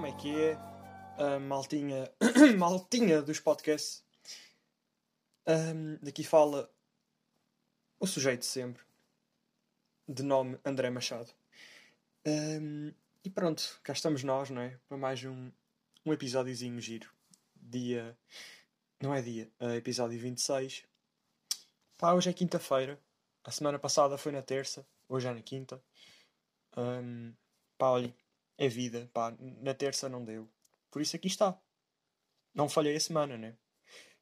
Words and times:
como 0.00 0.06
é 0.06 0.12
que 0.12 0.34
é? 0.34 0.54
A 1.22 1.38
maltinha, 1.38 2.10
maltinha 2.56 3.20
dos 3.20 3.38
podcasts. 3.38 4.02
Um, 5.46 5.98
daqui 6.02 6.24
fala 6.24 6.72
o 7.98 8.06
sujeito 8.06 8.46
sempre, 8.46 8.82
de 10.08 10.22
nome 10.22 10.58
André 10.64 10.88
Machado. 10.88 11.30
Um, 12.26 12.94
e 13.22 13.28
pronto, 13.28 13.78
cá 13.82 13.92
estamos 13.92 14.24
nós, 14.24 14.48
não 14.48 14.62
é? 14.62 14.74
Para 14.88 14.96
mais 14.96 15.22
um, 15.22 15.52
um 16.06 16.14
episódiozinho 16.14 16.80
giro. 16.80 17.10
Dia. 17.54 18.16
Não 19.02 19.14
é 19.14 19.20
dia, 19.20 19.50
é 19.60 19.76
episódio 19.76 20.18
26. 20.18 20.82
Pá, 21.98 22.14
hoje 22.14 22.30
é 22.30 22.32
quinta-feira. 22.32 22.98
A 23.44 23.50
semana 23.50 23.78
passada 23.78 24.16
foi 24.16 24.32
na 24.32 24.40
terça, 24.40 24.86
hoje 25.06 25.28
é 25.28 25.34
na 25.34 25.42
quinta. 25.42 25.78
Um, 26.74 27.34
pá, 27.76 27.90
olha, 27.90 28.14
é 28.60 28.68
vida, 28.68 29.08
pá, 29.14 29.34
na 29.40 29.72
terça 29.72 30.06
não 30.06 30.22
deu. 30.22 30.46
Por 30.90 31.00
isso 31.00 31.16
aqui 31.16 31.28
está. 31.28 31.58
Não 32.54 32.68
falhei 32.68 32.94
a 32.94 33.00
semana, 33.00 33.38
né? 33.38 33.56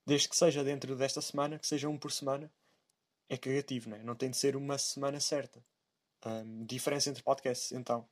Desde 0.07 0.29
que 0.29 0.37
seja 0.37 0.63
dentro 0.63 0.95
desta 0.95 1.21
semana, 1.21 1.59
que 1.59 1.67
seja 1.67 1.89
um 1.89 1.99
por 1.99 2.13
semana, 2.13 2.49
é 3.29 3.37
cagativo, 3.37 3.91
né? 3.91 4.01
Não 4.05 4.15
tem 4.15 4.31
de 4.31 4.37
ser 4.37 4.55
uma 4.55 4.79
semana 4.79 5.19
certa. 5.19 5.61
Um, 6.25 6.65
diferença 6.65 7.11
entre 7.11 7.21
podcasts, 7.21 7.73
então. 7.73 8.09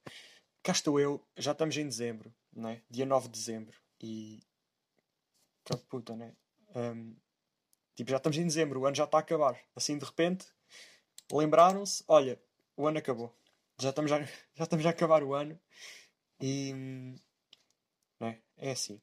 Cá 0.64 0.72
estou 0.72 0.98
eu, 0.98 1.24
já 1.36 1.52
estamos 1.52 1.76
em 1.76 1.86
dezembro, 1.86 2.34
né? 2.52 2.82
Dia 2.90 3.06
9 3.06 3.28
de 3.28 3.38
dezembro. 3.38 3.78
E. 4.02 4.42
Que 5.64 5.76
puta, 5.76 6.16
né? 6.16 6.34
Um, 6.74 7.14
tipo, 7.95 8.10
já 8.10 8.16
estamos 8.16 8.36
em 8.36 8.45
dezembro, 8.45 8.80
o 8.80 8.86
ano 8.86 8.96
já 8.96 9.04
está 9.04 9.18
a 9.18 9.20
acabar. 9.20 9.56
Assim 9.76 9.96
de 9.96 10.04
repente, 10.04 10.45
lembraram-se: 11.30 12.02
olha, 12.08 12.36
o 12.76 12.84
ano 12.84 12.98
acabou. 12.98 13.32
Já 13.79 13.90
estamos 13.90 14.10
a, 14.10 14.18
já 14.56 14.64
estamos 14.64 14.84
a 14.84 14.90
acabar 14.90 15.23
o 15.23 15.32
ano 15.32 15.56
e. 16.40 16.73
Né? 18.20 18.40
É 18.56 18.70
assim. 18.73 19.01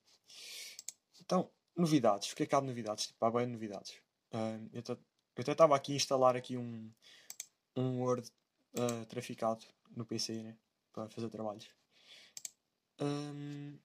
Então, 1.22 1.52
novidades. 1.76 2.32
O 2.32 2.36
que 2.36 2.44
é 2.44 2.46
que 2.46 2.56
há 2.56 2.60
de 2.60 2.68
novidades? 2.68 3.08
Tipo, 3.08 3.26
há 3.26 3.32
bem 3.32 3.48
novidades. 3.48 3.92
Uh, 4.34 4.70
eu, 4.74 4.84
eu 4.88 4.98
até 5.42 5.52
estava 5.52 5.76
aqui 5.76 5.94
a 5.94 5.96
instalar 5.96 6.36
aqui 6.36 6.58
um, 6.58 6.92
um 7.76 8.02
Word 8.02 8.30
uh, 8.78 9.06
traficado 9.08 9.66
no 9.96 10.06
PC, 10.06 10.44
né? 10.44 10.58
Para 10.92 11.10
fazer 11.10 11.30
trabalhos. 11.30 11.70
Um, 13.00 13.78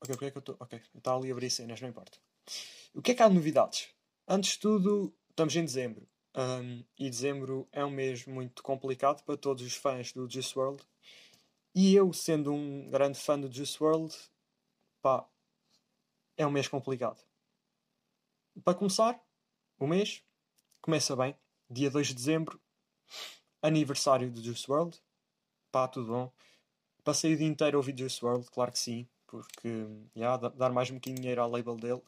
ok, 0.00 0.14
porque 0.14 0.24
é 0.26 0.30
que 0.30 0.38
eu 0.38 0.40
estou. 0.40 0.56
Ok, 0.60 0.80
está 0.94 1.14
ali 1.14 1.30
a 1.30 1.32
abrir 1.32 1.50
cenas, 1.50 1.80
não 1.80 1.88
importa. 1.88 2.18
O 2.94 3.02
que 3.02 3.12
é 3.12 3.14
que 3.14 3.22
há 3.22 3.28
de 3.28 3.34
novidades? 3.34 3.88
Antes 4.26 4.52
de 4.52 4.60
tudo, 4.60 5.14
estamos 5.30 5.54
em 5.56 5.64
dezembro. 5.64 6.08
Um, 6.36 6.84
e 6.98 7.08
dezembro 7.08 7.68
é 7.70 7.84
um 7.84 7.90
mês 7.90 8.26
muito 8.26 8.62
complicado 8.62 9.22
para 9.24 9.36
todos 9.36 9.64
os 9.64 9.74
fãs 9.74 10.12
do 10.12 10.28
Juice 10.28 10.58
World. 10.58 10.82
E 11.74 11.94
eu, 11.94 12.12
sendo 12.12 12.52
um 12.52 12.88
grande 12.88 13.18
fã 13.18 13.38
do 13.38 13.52
Juice 13.52 13.82
World, 13.82 14.14
pá, 15.02 15.28
é 16.36 16.46
um 16.46 16.50
mês 16.50 16.68
complicado. 16.68 17.20
Para 18.64 18.78
começar, 18.78 19.20
o 19.78 19.86
mês 19.86 20.22
começa 20.80 21.16
bem. 21.16 21.36
Dia 21.68 21.90
2 21.90 22.08
de 22.08 22.14
dezembro, 22.14 22.60
aniversário 23.60 24.30
do 24.30 24.40
Juice 24.40 24.70
World. 24.70 25.02
Pá, 25.72 25.88
tudo 25.88 26.12
bom. 26.12 26.32
Passei 27.02 27.34
o 27.34 27.36
dia 27.36 27.48
inteiro 27.48 27.76
a 27.76 27.80
ouvir 27.80 27.98
Juice 27.98 28.24
World, 28.24 28.48
claro 28.50 28.70
que 28.70 28.78
sim, 28.78 29.08
porque 29.26 29.84
já, 30.14 30.36
dar 30.36 30.72
mais 30.72 30.90
um 30.90 30.94
bocadinho 30.94 31.16
de 31.16 31.22
dinheiro 31.22 31.42
ao 31.42 31.50
label 31.50 31.76
dele 31.76 32.02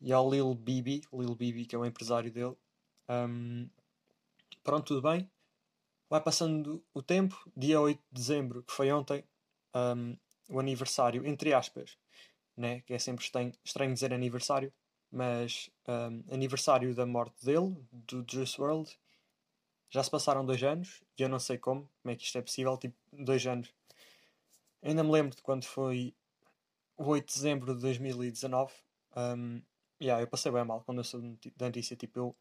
e 0.00 0.12
ao 0.12 0.28
Lil 0.28 0.54
Bibi, 0.54 1.02
Lil 1.12 1.34
Bibi, 1.34 1.66
que 1.66 1.74
é 1.74 1.78
o 1.78 1.86
empresário 1.86 2.30
dele. 2.32 2.56
Um, 3.08 3.70
pronto, 4.62 4.86
tudo 4.86 5.02
bem. 5.02 5.30
Vai 6.08 6.20
passando 6.20 6.84
o 6.94 7.02
tempo, 7.02 7.50
dia 7.56 7.80
8 7.80 7.98
de 7.98 8.20
dezembro, 8.20 8.62
que 8.62 8.72
foi 8.72 8.92
ontem, 8.92 9.24
um, 9.74 10.16
o 10.48 10.60
aniversário, 10.60 11.26
entre 11.26 11.52
aspas, 11.52 11.98
né? 12.56 12.80
que 12.82 12.94
é 12.94 12.98
sempre 12.98 13.24
estranho, 13.64 13.94
dizer 13.94 14.14
aniversário, 14.14 14.72
mas 15.10 15.68
um, 15.88 16.32
aniversário 16.32 16.94
da 16.94 17.04
morte 17.04 17.44
dele, 17.44 17.76
do 17.90 18.24
Juice 18.28 18.60
World. 18.60 18.96
Já 19.90 20.02
se 20.02 20.10
passaram 20.10 20.44
dois 20.44 20.62
anos, 20.62 21.02
e 21.18 21.22
eu 21.22 21.28
não 21.28 21.40
sei 21.40 21.58
como, 21.58 21.90
como 22.02 22.12
é 22.12 22.16
que 22.16 22.24
isto 22.24 22.38
é 22.38 22.42
possível, 22.42 22.76
tipo, 22.76 22.96
dois 23.12 23.44
anos. 23.46 23.74
ainda 24.82 25.02
me 25.02 25.10
lembro 25.10 25.34
de 25.34 25.42
quando 25.42 25.64
foi 25.64 26.14
o 26.96 27.04
8 27.04 27.26
de 27.26 27.34
dezembro 27.34 27.74
de 27.74 27.80
2019. 27.80 28.72
Um, 29.16 29.62
yeah, 30.00 30.22
eu 30.22 30.28
passei 30.28 30.52
bem 30.52 30.64
mal 30.64 30.82
quando 30.82 30.98
eu 30.98 31.04
soube 31.04 31.38
da 31.56 31.66
notícia. 31.66 31.96
Tipo, 31.96 32.36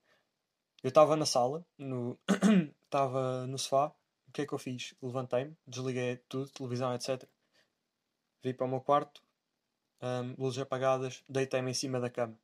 eu 0.83 0.89
estava 0.89 1.15
na 1.15 1.25
sala, 1.25 1.65
no 1.77 2.17
estava 2.95 3.45
no 3.45 3.57
sofá. 3.57 3.93
O 4.27 4.31
que 4.31 4.41
é 4.41 4.47
que 4.47 4.53
eu 4.53 4.57
fiz? 4.57 4.95
Levantei-me, 5.01 5.55
desliguei 5.67 6.17
tudo, 6.29 6.49
televisão, 6.49 6.93
etc. 6.93 7.27
Vi 8.41 8.53
para 8.53 8.65
o 8.65 8.69
meu 8.69 8.79
quarto, 8.79 9.21
um, 10.01 10.35
luzes 10.41 10.59
apagadas, 10.59 11.23
deitei-me 11.27 11.71
em 11.71 11.73
cima 11.73 11.99
da 11.99 12.09
cama. 12.09 12.39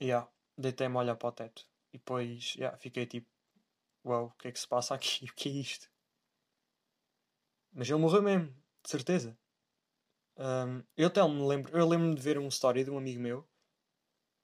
Yeah, 0.00 0.28
deitei-me 0.56 0.96
a 0.96 1.00
olhar 1.00 1.16
para 1.16 1.28
o 1.28 1.32
teto. 1.32 1.66
E 1.92 1.98
depois 1.98 2.54
yeah, 2.56 2.76
fiquei 2.76 3.06
tipo: 3.06 3.26
Uau, 4.04 4.24
wow, 4.24 4.28
o 4.28 4.34
que 4.34 4.48
é 4.48 4.52
que 4.52 4.60
se 4.60 4.68
passa 4.68 4.94
aqui? 4.94 5.26
O 5.30 5.34
que 5.34 5.48
é 5.48 5.52
isto? 5.52 5.88
Mas 7.72 7.88
ele 7.88 7.98
morreu 7.98 8.22
mesmo, 8.22 8.48
de 8.82 8.90
certeza. 8.90 9.36
Um, 10.36 10.82
eu 10.96 11.08
até 11.08 11.26
me 11.26 11.46
lembro, 11.46 11.76
eu 11.76 11.88
lembro-me 11.88 12.14
de 12.14 12.22
ver 12.22 12.38
uma 12.38 12.48
história 12.48 12.84
de 12.84 12.90
um 12.90 12.98
amigo 12.98 13.20
meu. 13.20 13.48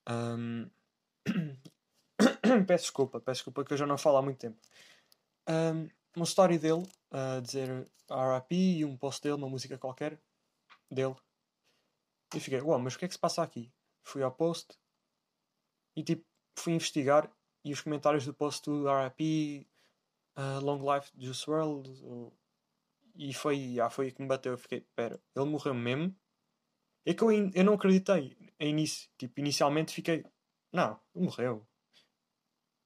Um, 0.08 0.70
peço 2.66 2.84
desculpa, 2.84 3.20
peço 3.20 3.38
desculpa 3.38 3.64
que 3.64 3.72
eu 3.72 3.76
já 3.76 3.86
não 3.86 3.98
falo 3.98 4.18
há 4.18 4.22
muito 4.22 4.38
tempo. 4.38 4.58
Um, 5.48 5.88
uma 6.16 6.24
história 6.24 6.58
dele 6.58 6.86
a 7.10 7.38
uh, 7.38 7.42
dizer 7.42 7.68
RIP 8.10 8.78
e 8.78 8.84
um 8.84 8.96
post 8.96 9.22
dele, 9.22 9.36
uma 9.36 9.48
música 9.48 9.78
qualquer 9.78 10.20
dele. 10.90 11.16
E 12.34 12.40
fiquei, 12.40 12.60
uau, 12.60 12.78
mas 12.78 12.94
o 12.94 12.98
que 12.98 13.04
é 13.04 13.08
que 13.08 13.14
se 13.14 13.20
passa 13.20 13.42
aqui? 13.42 13.72
Fui 14.04 14.22
ao 14.22 14.32
post 14.32 14.78
e 15.96 16.02
tipo, 16.02 16.24
fui 16.58 16.72
investigar 16.72 17.30
e 17.64 17.72
os 17.72 17.80
comentários 17.80 18.24
do 18.24 18.34
post 18.34 18.68
do 18.68 18.86
RIP, 18.86 19.66
uh, 20.36 20.64
Long 20.64 20.80
Life 20.92 21.12
Juice 21.16 21.48
World, 21.48 21.90
e 23.14 23.32
foi, 23.32 23.78
ah, 23.78 23.90
foi 23.90 24.10
que 24.10 24.22
me 24.22 24.28
bateu. 24.28 24.52
Eu 24.52 24.58
fiquei, 24.58 24.80
pera, 24.96 25.20
ele 25.36 25.44
morreu 25.44 25.74
mesmo? 25.74 26.14
É 27.04 27.14
que 27.14 27.22
eu, 27.22 27.30
eu 27.30 27.64
não 27.64 27.74
acreditei 27.74 28.36
em 28.58 28.70
início. 28.70 29.08
Tipo, 29.18 29.40
inicialmente 29.40 29.92
fiquei, 29.92 30.24
não, 30.72 30.98
morreu 31.14 31.66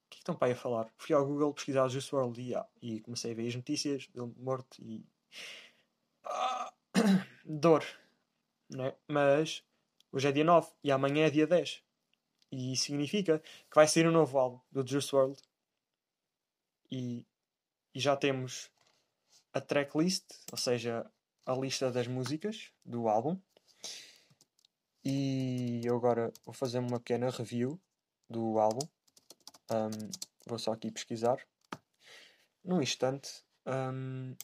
que 0.09 0.19
estão 0.19 0.35
para 0.35 0.49
aí 0.49 0.53
a 0.53 0.57
falar? 0.57 0.93
Fui 0.99 1.15
ao 1.15 1.27
Google 1.27 1.53
pesquisar 1.55 1.89
Juice 1.89 2.15
WRLD 2.15 2.43
e, 2.43 2.55
ah, 2.55 2.67
e 2.83 3.01
comecei 3.01 3.33
a 3.33 3.35
ver 3.35 3.49
as 3.49 3.55
notícias 3.55 4.07
dele 4.09 4.33
morto 4.37 4.83
e. 4.83 5.05
Ah, 6.25 6.73
dor. 7.45 7.85
Né? 8.69 8.95
Mas 9.09 9.63
hoje 10.13 10.29
é 10.29 10.33
dia 10.33 10.45
9 10.45 10.69
e 10.83 10.91
amanhã 10.91 11.27
é 11.27 11.31
dia 11.31 11.47
10. 11.47 11.83
E 12.53 12.73
isso 12.73 12.85
significa 12.85 13.39
que 13.39 13.75
vai 13.75 13.87
sair 13.87 14.07
um 14.07 14.13
novo 14.13 14.39
álbum 14.39 14.61
do 14.71 14.87
Juice 14.87 15.15
WRLD. 15.15 15.43
E, 16.91 17.27
e 17.95 18.01
já 18.01 18.17
temos 18.17 18.71
a 19.53 19.61
tracklist, 19.61 20.25
ou 20.53 20.59
seja, 20.59 21.11
a 21.45 21.55
lista 21.55 21.91
das 21.91 22.07
músicas 22.07 22.71
do 22.85 23.09
álbum. 23.09 23.39
E 25.05 25.83
eu 25.85 25.97
agora 25.97 26.33
vou 26.45 26.53
fazer 26.53 26.79
uma 26.79 26.99
pequena 26.99 27.31
review 27.31 27.81
do 28.29 28.59
álbum. 28.59 28.87
Um, 29.71 30.11
vou 30.47 30.59
só 30.59 30.73
aqui 30.73 30.91
pesquisar. 30.91 31.39
Num 32.65 32.83
instante. 32.83 33.45
Um, 33.67 34.35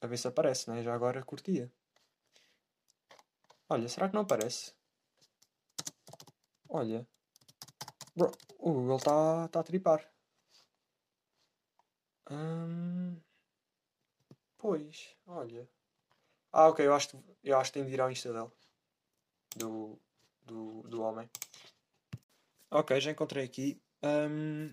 a 0.00 0.06
ver 0.06 0.16
se 0.16 0.28
aparece, 0.28 0.70
né? 0.70 0.82
Já 0.82 0.94
agora 0.94 1.22
curtia. 1.22 1.70
Olha, 3.68 3.88
será 3.88 4.08
que 4.08 4.14
não 4.14 4.22
aparece? 4.22 4.74
Olha. 6.68 7.06
Bro, 8.16 8.32
o 8.58 8.72
Google 8.72 8.96
está 8.96 9.48
tá 9.48 9.60
a 9.60 9.62
tripar. 9.64 10.10
Pois, 14.58 15.16
olha. 15.26 15.68
Ah, 16.52 16.68
ok, 16.68 16.86
eu 16.86 16.94
acho, 16.94 17.24
eu 17.42 17.58
acho 17.58 17.72
que 17.72 17.78
tenho 17.78 17.86
de 17.86 17.94
ir 17.94 18.00
ao 18.00 18.10
Insta 18.10 18.32
dele. 18.32 18.50
Do, 19.56 19.98
do, 20.42 20.82
do 20.82 21.02
homem. 21.02 21.28
Ok, 22.70 23.00
já 23.00 23.10
encontrei 23.10 23.44
aqui. 23.44 23.80
Um, 24.02 24.72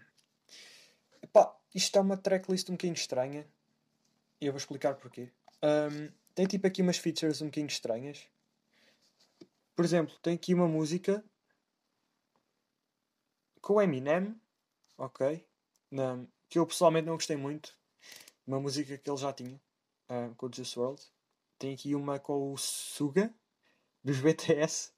epá, 1.21 1.57
isto 1.73 1.97
é 1.97 2.01
uma 2.01 2.15
tracklist 2.15 2.69
um 2.69 2.73
bocadinho 2.73 2.93
estranha. 2.93 3.47
Eu 4.39 4.51
vou 4.51 4.59
explicar 4.59 4.93
porquê. 4.95 5.31
Um, 5.63 6.11
tem 6.35 6.45
tipo 6.45 6.67
aqui 6.67 6.83
umas 6.83 6.99
features 6.99 7.41
um 7.41 7.45
bocadinho 7.45 7.67
estranhas. 7.67 8.23
Por 9.75 9.83
exemplo, 9.83 10.15
tem 10.19 10.35
aqui 10.35 10.53
uma 10.53 10.67
música 10.67 11.23
com 13.61 13.73
o 13.73 13.81
Eminem, 13.81 14.39
ok? 14.95 15.43
Que 16.49 16.59
eu 16.59 16.67
pessoalmente 16.67 17.07
não 17.07 17.15
gostei 17.15 17.35
muito. 17.35 17.75
Uma 18.45 18.59
música 18.59 18.95
que 18.95 19.09
ele 19.09 19.17
já 19.17 19.33
tinha 19.33 19.59
um, 20.09 20.33
com 20.35 20.45
o 20.45 20.53
Juice 20.53 20.77
World. 20.77 21.01
Tem 21.57 21.73
aqui 21.73 21.95
uma 21.95 22.19
com 22.19 22.53
o 22.53 22.57
Suga 22.57 23.33
dos 24.03 24.19
BTS. 24.19 24.91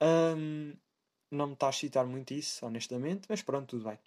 Um, 0.00 0.76
não 1.30 1.48
me 1.48 1.52
está 1.54 1.68
a 1.68 1.72
citar 1.72 2.06
muito 2.06 2.32
isso, 2.32 2.64
honestamente, 2.64 3.26
mas 3.28 3.42
pronto, 3.42 3.68
tudo 3.68 3.88
bem. 3.88 3.98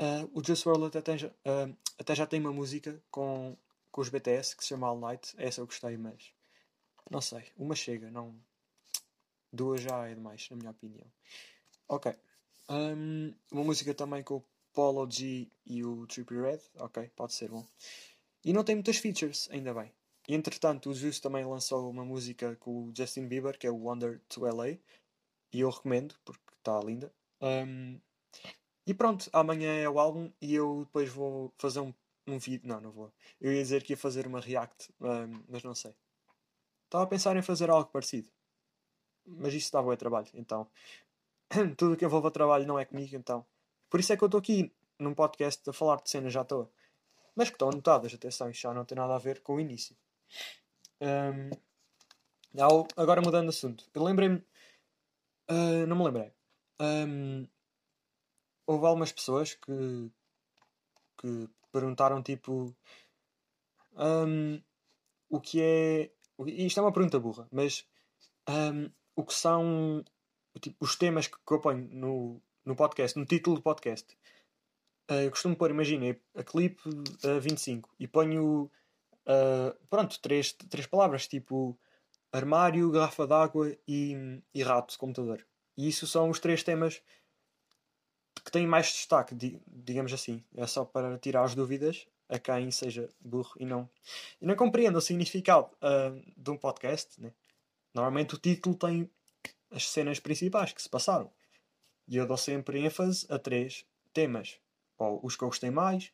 Uh, 0.00 0.28
o 0.32 0.44
Just 0.44 0.66
World 0.66 0.86
até, 0.86 1.00
tem, 1.00 1.26
uh, 1.26 1.76
até 1.98 2.14
já 2.14 2.26
tem 2.26 2.40
uma 2.40 2.52
música 2.52 3.00
com, 3.10 3.56
com 3.92 4.00
os 4.00 4.08
BTS 4.08 4.56
que 4.56 4.62
se 4.62 4.70
chama 4.70 4.88
All 4.88 4.98
Night. 4.98 5.34
Essa 5.38 5.60
eu 5.60 5.66
gostei, 5.66 5.96
mas 5.96 6.32
não 7.10 7.20
sei. 7.20 7.44
Uma 7.56 7.76
chega, 7.76 8.10
não. 8.10 8.34
Duas 9.52 9.80
já 9.82 10.08
é 10.08 10.14
demais, 10.14 10.48
na 10.50 10.56
minha 10.56 10.70
opinião. 10.70 11.06
Ok. 11.88 12.12
Um, 12.68 13.32
uma 13.52 13.64
música 13.64 13.94
também 13.94 14.22
com 14.22 14.36
o 14.36 14.44
Polo 14.72 15.08
G 15.08 15.48
e 15.64 15.84
o 15.84 16.06
Trippie 16.06 16.40
Red. 16.40 16.60
Ok, 16.78 17.10
pode 17.14 17.34
ser 17.34 17.48
bom. 17.48 17.64
E 18.44 18.52
não 18.52 18.64
tem 18.64 18.74
muitas 18.74 18.96
features, 18.96 19.48
ainda 19.50 19.72
bem. 19.72 19.92
Entretanto, 20.26 20.90
o 20.90 20.94
Juice 20.94 21.20
também 21.20 21.44
lançou 21.44 21.88
uma 21.88 22.04
música 22.04 22.56
com 22.56 22.88
o 22.88 22.92
Justin 22.96 23.28
Bieber, 23.28 23.58
que 23.58 23.66
é 23.66 23.70
o 23.70 23.76
Wonder 23.76 24.20
to 24.28 24.40
LA. 24.40 24.78
E 25.54 25.60
eu 25.60 25.70
recomendo, 25.70 26.16
porque 26.24 26.42
está 26.58 26.80
linda. 26.80 27.14
Um, 27.40 28.00
e 28.84 28.92
pronto, 28.92 29.30
amanhã 29.32 29.72
é 29.72 29.88
o 29.88 30.00
álbum 30.00 30.30
e 30.42 30.52
eu 30.52 30.80
depois 30.84 31.08
vou 31.08 31.54
fazer 31.56 31.78
um, 31.78 31.94
um 32.26 32.38
vídeo. 32.38 32.66
Não, 32.68 32.80
não 32.80 32.90
vou. 32.90 33.12
Eu 33.40 33.52
ia 33.52 33.62
dizer 33.62 33.84
que 33.84 33.92
ia 33.92 33.96
fazer 33.96 34.26
uma 34.26 34.40
react, 34.40 34.92
um, 35.00 35.44
mas 35.48 35.62
não 35.62 35.72
sei. 35.72 35.94
Estava 36.84 37.04
a 37.04 37.06
pensar 37.06 37.36
em 37.36 37.42
fazer 37.42 37.70
algo 37.70 37.88
parecido. 37.88 38.28
Mas 39.24 39.54
isso 39.54 39.72
dá 39.72 39.80
bom 39.80 39.94
trabalho, 39.94 40.28
então. 40.34 40.68
Tudo 41.78 41.96
que 41.96 42.04
envolve 42.04 42.30
trabalho 42.32 42.66
não 42.66 42.78
é 42.78 42.84
comigo, 42.84 43.14
então. 43.14 43.46
Por 43.88 44.00
isso 44.00 44.12
é 44.12 44.16
que 44.16 44.24
eu 44.24 44.26
estou 44.26 44.40
aqui 44.40 44.72
num 44.98 45.14
podcast 45.14 45.70
a 45.70 45.72
falar 45.72 46.02
de 46.02 46.10
cenas 46.10 46.32
já 46.32 46.42
estou. 46.42 46.68
Mas 47.36 47.48
que 47.48 47.54
estão 47.54 47.68
anotadas, 47.68 48.12
atenção, 48.12 48.50
isto 48.50 48.62
já 48.62 48.74
não 48.74 48.84
tem 48.84 48.96
nada 48.96 49.14
a 49.14 49.18
ver 49.18 49.40
com 49.40 49.54
o 49.54 49.60
início. 49.60 49.96
Um, 51.00 51.50
agora 52.96 53.22
mudando 53.22 53.44
de 53.44 53.56
assunto. 53.56 53.88
Eu 53.94 54.02
lembrei-me. 54.02 54.42
Uh, 55.50 55.86
não 55.86 55.96
me 55.96 56.04
lembrei. 56.04 56.32
Um, 56.80 57.46
houve 58.66 58.86
algumas 58.86 59.12
pessoas 59.12 59.54
que, 59.54 60.10
que 61.18 61.48
perguntaram 61.70 62.22
tipo 62.22 62.74
um, 63.96 64.60
o 65.28 65.40
que 65.40 65.60
é. 65.60 66.10
Isto 66.46 66.80
é 66.80 66.82
uma 66.82 66.92
pergunta 66.92 67.18
burra, 67.18 67.46
mas 67.50 67.86
um, 68.48 68.90
o 69.14 69.24
que 69.24 69.34
são 69.34 70.04
tipo, 70.60 70.76
os 70.80 70.96
temas 70.96 71.26
que, 71.26 71.36
que 71.36 71.52
eu 71.52 71.60
ponho 71.60 71.88
no, 71.90 72.42
no 72.64 72.76
podcast, 72.76 73.18
no 73.18 73.26
título 73.26 73.56
do 73.56 73.62
podcast. 73.62 74.16
Uh, 75.10 75.24
eu 75.24 75.30
costumo 75.30 75.54
pôr, 75.54 75.70
imagina, 75.70 76.16
a 76.34 76.42
clipe 76.42 76.88
uh, 76.88 77.40
25 77.40 77.94
e 77.98 78.08
ponho 78.08 78.70
uh, 79.26 79.86
pronto, 79.90 80.18
três, 80.20 80.52
três 80.52 80.86
palavras 80.86 81.28
tipo 81.28 81.78
armário, 82.34 82.90
garrafa 82.90 83.26
d'água 83.26 83.76
e, 83.86 84.42
e 84.52 84.62
rato, 84.62 84.98
computador. 84.98 85.46
E 85.76 85.88
isso 85.88 86.04
são 86.04 86.28
os 86.28 86.40
três 86.40 86.64
temas 86.64 87.00
que 88.44 88.50
têm 88.50 88.66
mais 88.66 88.86
destaque, 88.86 89.36
digamos 89.66 90.12
assim. 90.12 90.42
É 90.56 90.66
só 90.66 90.84
para 90.84 91.16
tirar 91.18 91.44
as 91.44 91.54
dúvidas 91.54 92.06
a 92.28 92.38
quem 92.38 92.72
seja 92.72 93.08
burro 93.20 93.52
e 93.56 93.64
não, 93.64 93.88
e 94.40 94.46
não 94.46 94.56
compreenda 94.56 94.98
o 94.98 95.00
significado 95.00 95.70
uh, 95.76 96.32
de 96.36 96.50
um 96.50 96.56
podcast. 96.56 97.20
Né? 97.20 97.32
Normalmente 97.94 98.34
o 98.34 98.38
título 98.38 98.74
tem 98.74 99.08
as 99.70 99.88
cenas 99.88 100.18
principais 100.18 100.72
que 100.72 100.82
se 100.82 100.88
passaram. 100.88 101.30
E 102.08 102.16
eu 102.16 102.26
dou 102.26 102.36
sempre 102.36 102.84
ênfase 102.84 103.26
a 103.30 103.38
três 103.38 103.86
temas. 104.12 104.58
Ou 104.98 105.20
os 105.22 105.36
que 105.36 105.44
eu 105.44 105.48
gostei 105.48 105.70
mais, 105.70 106.12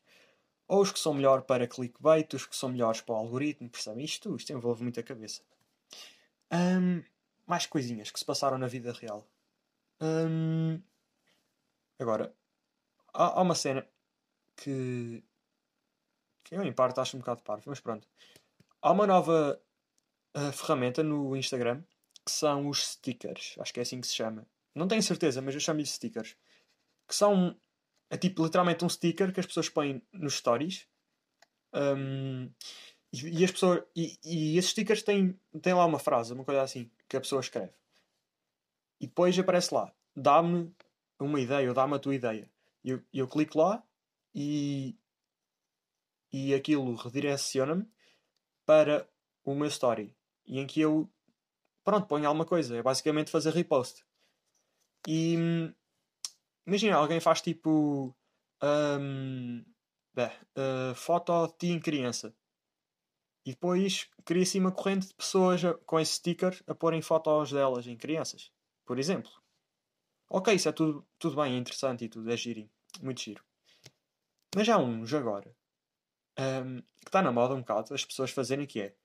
ou 0.68 0.82
os 0.82 0.92
que 0.92 0.98
são 0.98 1.14
melhor 1.14 1.42
para 1.42 1.66
clickbait, 1.66 2.32
os 2.34 2.46
que 2.46 2.54
são 2.54 2.68
melhores 2.68 3.00
para 3.00 3.14
o 3.14 3.18
algoritmo, 3.18 3.70
percebem? 3.70 4.04
Isto, 4.04 4.36
isto 4.36 4.52
envolve 4.52 4.82
muita 4.82 5.02
cabeça. 5.02 5.42
Um, 6.52 7.02
mais 7.46 7.66
coisinhas 7.66 8.10
que 8.10 8.18
se 8.18 8.24
passaram 8.24 8.58
na 8.58 8.66
vida 8.66 8.92
real. 8.92 9.26
Um, 10.00 10.80
agora, 11.98 12.34
há, 13.12 13.38
há, 13.38 13.42
uma 13.42 13.54
cena 13.54 13.86
que, 14.56 15.22
que 16.44 16.54
eu, 16.54 16.62
em 16.62 16.72
parte, 16.72 17.00
acho 17.00 17.16
um 17.16 17.20
bocado 17.20 17.42
parvo, 17.42 17.64
mas 17.66 17.80
pronto. 17.80 18.06
Há 18.82 18.92
uma 18.92 19.06
nova 19.06 19.60
uh, 20.36 20.52
ferramenta 20.52 21.02
no 21.02 21.36
Instagram 21.36 21.82
que 22.24 22.32
são 22.32 22.68
os 22.68 22.86
stickers. 22.86 23.56
Acho 23.58 23.72
que 23.72 23.80
é 23.80 23.82
assim 23.82 24.00
que 24.00 24.06
se 24.06 24.14
chama. 24.14 24.46
Não 24.74 24.88
tenho 24.88 25.02
certeza, 25.02 25.42
mas 25.42 25.54
eu 25.54 25.60
chamo-lhe 25.60 25.86
stickers. 25.86 26.36
Que 27.08 27.14
são. 27.14 27.56
É 28.08 28.16
tipo 28.16 28.44
literalmente 28.44 28.84
um 28.84 28.88
sticker 28.88 29.32
que 29.32 29.40
as 29.40 29.46
pessoas 29.46 29.68
põem 29.68 30.02
nos 30.12 30.34
stories. 30.34 30.86
Um, 31.72 32.50
e, 33.12 33.44
as 33.44 33.50
pessoas. 33.50 33.82
E, 33.94 34.18
e 34.24 34.58
esses 34.58 34.70
stickers 34.70 35.02
têm, 35.02 35.38
têm 35.60 35.74
lá 35.74 35.84
uma 35.84 35.98
frase, 35.98 36.32
uma 36.32 36.44
coisa 36.44 36.62
assim, 36.62 36.90
que 37.08 37.16
a 37.16 37.20
pessoa 37.20 37.40
escreve. 37.40 37.72
E 39.00 39.06
depois 39.06 39.38
aparece 39.38 39.74
lá, 39.74 39.92
dá-me 40.14 40.72
uma 41.18 41.40
ideia 41.40 41.68
ou 41.68 41.74
dá-me 41.74 41.94
a 41.94 41.98
tua 41.98 42.14
ideia. 42.14 42.50
E 42.84 42.90
eu, 42.90 43.02
eu 43.12 43.28
clico 43.28 43.58
lá 43.58 43.82
e, 44.34 44.96
e 46.32 46.54
aquilo 46.54 46.94
redireciona-me 46.94 47.86
para 48.64 49.08
o 49.44 49.54
meu 49.54 49.66
story. 49.66 50.14
E 50.46 50.58
em 50.58 50.66
que 50.66 50.80
eu, 50.80 51.10
pronto, 51.84 52.06
ponho 52.06 52.26
alguma 52.26 52.44
coisa. 52.44 52.76
É 52.76 52.82
basicamente 52.82 53.30
fazer 53.30 53.52
repost. 53.52 54.04
E 55.08 55.34
imagina, 56.66 56.96
alguém 56.96 57.20
faz 57.20 57.40
tipo 57.40 58.14
um, 58.62 59.64
uh, 60.16 60.94
foto 60.94 61.46
de 61.48 61.58
ti 61.58 61.66
em 61.68 61.80
criança. 61.80 62.34
E 63.44 63.50
depois 63.50 64.08
cria-se 64.24 64.58
uma 64.58 64.72
corrente 64.72 65.08
de 65.08 65.14
pessoas 65.14 65.62
com 65.86 65.98
esse 65.98 66.14
sticker 66.14 66.62
a 66.66 66.74
porem 66.74 67.00
fotos 67.00 67.52
delas 67.52 67.86
em 67.86 67.96
crianças 67.96 68.50
por 68.90 68.98
exemplo. 68.98 69.30
Ok, 70.28 70.52
isso 70.52 70.68
é 70.68 70.72
tudo, 70.72 71.06
tudo 71.16 71.36
bem, 71.36 71.54
é 71.54 71.56
interessante 71.56 72.04
e 72.04 72.08
tudo, 72.08 72.28
é 72.28 72.36
giro, 72.36 72.68
muito 73.00 73.20
giro. 73.20 73.44
Mas 74.52 74.68
há 74.68 74.78
uns 74.78 75.14
agora 75.14 75.56
um, 76.36 76.80
que 76.80 77.06
está 77.06 77.22
na 77.22 77.30
moda 77.30 77.54
um 77.54 77.60
bocado 77.60 77.94
as 77.94 78.04
pessoas 78.04 78.32
fazerem 78.32 78.66
que 78.66 78.80
é 78.80 78.96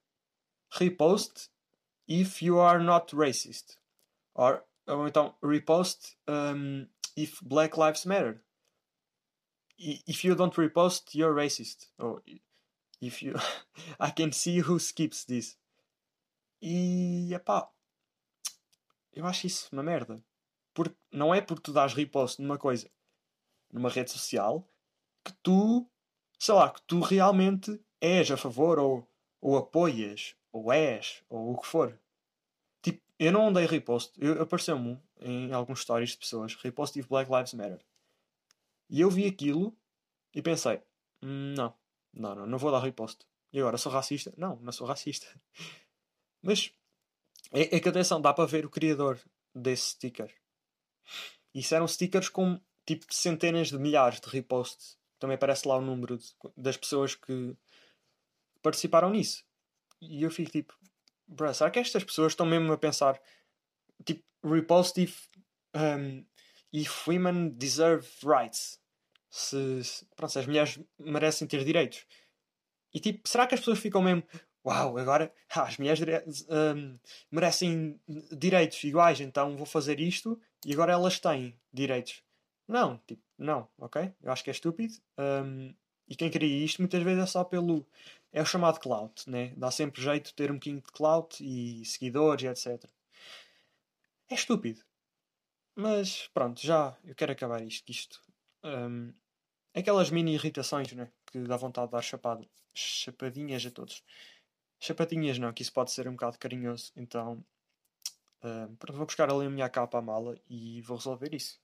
repost 0.72 1.52
if 2.08 2.42
you 2.42 2.60
are 2.60 2.84
not 2.84 3.16
racist. 3.16 3.78
Or, 4.34 4.66
ou 4.88 5.08
então 5.08 5.38
repost 5.44 6.18
um, 6.28 6.88
if 7.16 7.40
Black 7.44 7.80
Lives 7.80 8.06
Matter. 8.06 8.44
If 9.78 10.26
you 10.26 10.34
don't 10.34 10.60
repost, 10.60 11.16
you're 11.16 11.36
racist. 11.36 11.92
Or 12.00 12.24
if 13.08 13.24
you. 13.24 13.34
I 14.00 14.12
can 14.12 14.32
see 14.32 14.60
who 14.60 14.80
skips 14.80 15.26
this. 15.26 15.58
E 16.62 17.34
epá, 17.34 17.70
eu 19.14 19.26
acho 19.26 19.48
isso 19.48 19.70
uma 19.72 19.84
merda. 19.84 20.24
Porque 20.74 20.96
não 21.12 21.34
é 21.34 21.42
porque 21.42 21.64
tu 21.64 21.72
dás 21.72 21.94
repost 21.94 22.42
numa 22.42 22.58
coisa, 22.58 22.90
numa 23.72 23.90
rede 23.90 24.12
social, 24.12 24.68
que 25.24 25.32
tu, 25.42 25.90
sei 26.38 26.54
lá, 26.54 26.70
que 26.70 26.82
tu 26.82 27.00
realmente 27.00 27.80
és 28.02 28.30
a 28.30 28.38
favor 28.38 28.78
ou, 28.78 29.08
ou 29.40 29.58
apoias, 29.58 30.36
ou 30.52 30.72
és, 30.72 31.24
ou 31.30 31.54
o 31.54 31.58
que 31.58 31.66
for. 31.66 31.98
Tipo, 32.82 33.02
eu 33.18 33.32
não 33.32 33.54
dei 33.54 33.66
repost. 33.66 34.14
Apareceu-me 34.40 35.00
em 35.22 35.54
alguns 35.54 35.82
stories 35.82 36.12
de 36.12 36.18
pessoas, 36.18 36.56
repost 36.56 37.00
if 37.00 37.08
Black 37.08 37.32
Lives 37.32 37.54
Matter. 37.54 37.84
E 38.90 39.02
eu 39.02 39.10
vi 39.10 39.26
aquilo 39.26 39.76
e 40.34 40.42
pensei, 40.42 40.82
hum, 41.24 41.54
não, 41.56 41.74
não, 42.16 42.34
não, 42.34 42.46
não 42.46 42.58
vou 42.58 42.72
dar 42.72 42.80
repost. 42.80 43.26
E 43.52 43.60
agora, 43.60 43.78
sou 43.78 43.92
racista? 43.92 44.34
Não, 44.38 44.56
não 44.58 44.72
sou 44.72 44.88
racista. 44.88 45.28
Mas 46.42 46.72
é, 47.52 47.76
é 47.76 47.80
que 47.80 47.90
atenção, 47.90 48.22
dá 48.22 48.34
para 48.34 48.46
ver 48.46 48.66
o 48.66 48.70
criador 48.70 49.20
desse 49.54 49.92
sticker. 49.92 50.34
Isso 51.54 51.74
eram 51.76 51.88
stickers 51.88 52.30
com 52.30 52.60
tipo 52.86 53.06
centenas 53.12 53.70
de 53.70 53.80
milhares 53.80 54.20
de 54.20 54.28
reposts. 54.30 54.98
Também 55.20 55.36
aparece 55.36 55.68
lá 55.68 55.78
o 55.78 55.82
número 55.82 56.18
de, 56.18 56.26
das 56.58 56.78
pessoas 56.78 57.16
que 57.16 57.56
participaram 58.62 59.10
nisso. 59.10 59.44
E 60.02 60.24
eu 60.24 60.30
fico 60.30 60.52
tipo, 60.52 60.78
será 61.54 61.72
que 61.72 61.80
estas 61.80 62.04
pessoas 62.04 62.34
estão 62.34 62.46
mesmo 62.46 62.72
a 62.74 62.78
pensar 62.78 63.20
tipo, 64.04 64.24
repost 64.44 65.02
if, 65.02 65.28
um, 65.74 66.26
if 66.74 67.08
women 67.08 67.50
deserve 67.50 68.08
rights? 68.24 68.80
Se, 69.38 69.84
se, 69.84 70.06
pronto, 70.16 70.32
se 70.32 70.40
as 70.40 70.48
mulheres 70.48 70.80
merecem 70.98 71.46
ter 71.46 71.66
direitos. 71.66 72.06
E 72.94 73.02
tipo, 73.02 73.28
será 73.28 73.46
que 73.46 73.54
as 73.54 73.60
pessoas 73.60 73.80
ficam 73.80 74.02
mesmo, 74.02 74.24
uau, 74.66 74.98
agora 74.98 75.30
ah, 75.54 75.64
as 75.64 75.78
mulheres 75.78 76.00
um, 76.50 76.98
merecem 77.30 78.00
direitos 78.32 78.82
iguais, 78.86 79.20
então 79.20 79.58
vou 79.58 79.66
fazer 79.66 80.00
isto 80.00 80.42
e 80.66 80.72
agora 80.72 80.94
elas 80.94 81.20
têm 81.20 81.60
direitos. 81.74 82.24
Não, 82.66 82.98
tipo, 83.06 83.22
não, 83.38 83.68
ok? 83.78 84.10
Eu 84.24 84.32
acho 84.32 84.42
que 84.42 84.50
é 84.50 84.54
estúpido. 84.54 84.94
Um, 85.18 85.76
e 86.08 86.16
quem 86.16 86.32
cria 86.32 86.64
isto 86.64 86.82
muitas 86.82 87.04
vezes 87.04 87.24
é 87.24 87.26
só 87.26 87.44
pelo. 87.44 87.86
É 88.32 88.42
o 88.42 88.46
chamado 88.46 88.80
clout, 88.80 89.30
né? 89.30 89.54
Dá 89.58 89.70
sempre 89.70 90.02
jeito 90.02 90.28
de 90.28 90.34
ter 90.34 90.50
um 90.50 90.56
bocadinho 90.56 90.82
de 90.82 90.92
clout 90.94 91.44
e 91.44 91.84
seguidores 91.86 92.44
e 92.44 92.48
etc. 92.48 92.90
É 94.30 94.36
estúpido. 94.36 94.82
Mas 95.76 96.28
pronto, 96.34 96.62
já 96.62 96.98
eu 97.04 97.14
quero 97.16 97.34
acabar 97.34 97.62
isto. 97.62 97.92
isto 97.92 98.22
um, 98.64 99.14
aquelas 99.80 100.10
mini 100.10 100.34
irritações, 100.34 100.92
né? 100.94 101.12
Que 101.26 101.40
dá 101.40 101.58
vontade 101.58 101.88
de 101.88 101.92
dar 101.94 102.02
chapado, 102.02 102.48
chapadinhas 102.74 103.66
a 103.66 103.72
todos. 103.72 104.04
Chapatinhas 104.80 105.38
não, 105.40 105.52
que 105.54 105.62
isso 105.62 105.74
pode 105.74 105.92
ser 105.92 106.08
um 106.08 106.14
bocado 106.14 106.38
carinhoso. 106.38 106.92
Então, 106.96 107.44
uh, 108.44 108.76
pronto, 108.78 108.98
vou 108.98 109.06
buscar 109.06 109.30
ali 109.32 109.46
a 109.46 109.50
minha 109.50 109.70
capa 109.70 109.98
à 109.98 110.02
mala 110.02 110.38
e 110.50 110.82
vou 110.82 110.98
resolver 110.98 111.34
isso. 111.34 111.60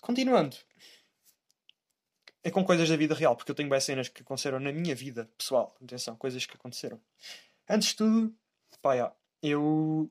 Continuando. 0.00 0.56
é 2.42 2.50
com 2.50 2.64
coisas 2.64 2.88
da 2.88 2.96
vida 2.96 3.14
real, 3.14 3.36
porque 3.36 3.50
eu 3.50 3.54
tenho 3.54 3.68
bem 3.68 3.80
cenas 3.80 4.08
que 4.08 4.22
aconteceram 4.22 4.60
na 4.60 4.72
minha 4.72 4.94
vida 4.94 5.28
pessoal. 5.36 5.76
Atenção, 5.82 6.16
coisas 6.16 6.46
que 6.46 6.56
aconteceram. 6.56 7.00
Antes 7.68 7.88
de 7.88 7.96
tudo, 7.96 8.34
pá, 8.80 8.96
já, 8.96 9.12
eu 9.42 10.10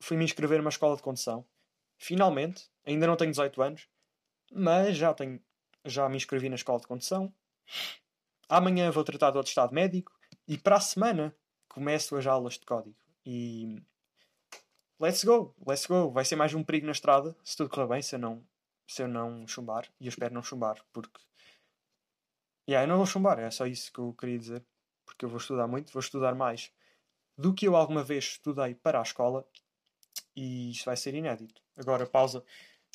fui 0.00 0.16
me 0.16 0.24
inscrever 0.24 0.58
numa 0.58 0.70
escola 0.70 0.96
de 0.96 1.02
condução. 1.02 1.44
Finalmente, 1.96 2.70
ainda 2.84 3.06
não 3.06 3.16
tenho 3.16 3.30
18 3.30 3.62
anos, 3.62 3.88
mas 4.52 4.96
já 4.96 5.14
tenho, 5.14 5.40
já 5.84 6.08
me 6.08 6.16
inscrevi 6.16 6.48
na 6.48 6.56
escola 6.56 6.80
de 6.80 6.86
condução. 6.86 7.32
Amanhã 8.48 8.90
vou 8.90 9.04
tratar 9.04 9.30
do 9.30 9.38
atestado 9.38 9.74
médico 9.74 10.12
e 10.46 10.58
para 10.58 10.76
a 10.76 10.80
semana 10.80 11.34
começo 11.68 12.16
as 12.16 12.26
aulas 12.26 12.54
de 12.54 12.66
código. 12.66 12.96
E 13.24 13.82
let's 15.00 15.24
go, 15.24 15.54
let's 15.66 15.86
go. 15.86 16.10
Vai 16.10 16.24
ser 16.24 16.36
mais 16.36 16.54
um 16.54 16.62
perigo 16.62 16.86
na 16.86 16.92
estrada, 16.92 17.36
se 17.42 17.56
tudo 17.56 17.70
correr 17.70 17.88
bem, 17.88 18.02
se 18.02 18.14
eu 18.14 18.18
não, 18.18 18.44
se 18.86 19.02
eu 19.02 19.08
não 19.08 19.46
chumbar. 19.46 19.88
E 20.00 20.06
eu 20.06 20.10
espero 20.10 20.34
não 20.34 20.42
chumbar, 20.42 20.84
porque. 20.92 21.20
Yeah, 22.68 22.84
eu 22.86 22.88
não 22.88 22.96
vou 22.96 23.06
chumbar, 23.06 23.38
é 23.40 23.50
só 23.50 23.66
isso 23.66 23.92
que 23.92 23.98
eu 23.98 24.12
queria 24.12 24.38
dizer. 24.38 24.64
Porque 25.04 25.24
eu 25.24 25.28
vou 25.28 25.38
estudar 25.38 25.66
muito, 25.66 25.92
vou 25.92 26.00
estudar 26.00 26.34
mais 26.34 26.72
do 27.36 27.52
que 27.52 27.66
eu 27.66 27.74
alguma 27.74 28.04
vez 28.04 28.24
estudei 28.24 28.74
para 28.74 28.98
a 29.00 29.02
escola. 29.02 29.46
E 30.36 30.70
isto 30.70 30.84
vai 30.84 30.96
ser 30.96 31.14
inédito. 31.14 31.60
Agora, 31.76 32.06
pausa. 32.06 32.44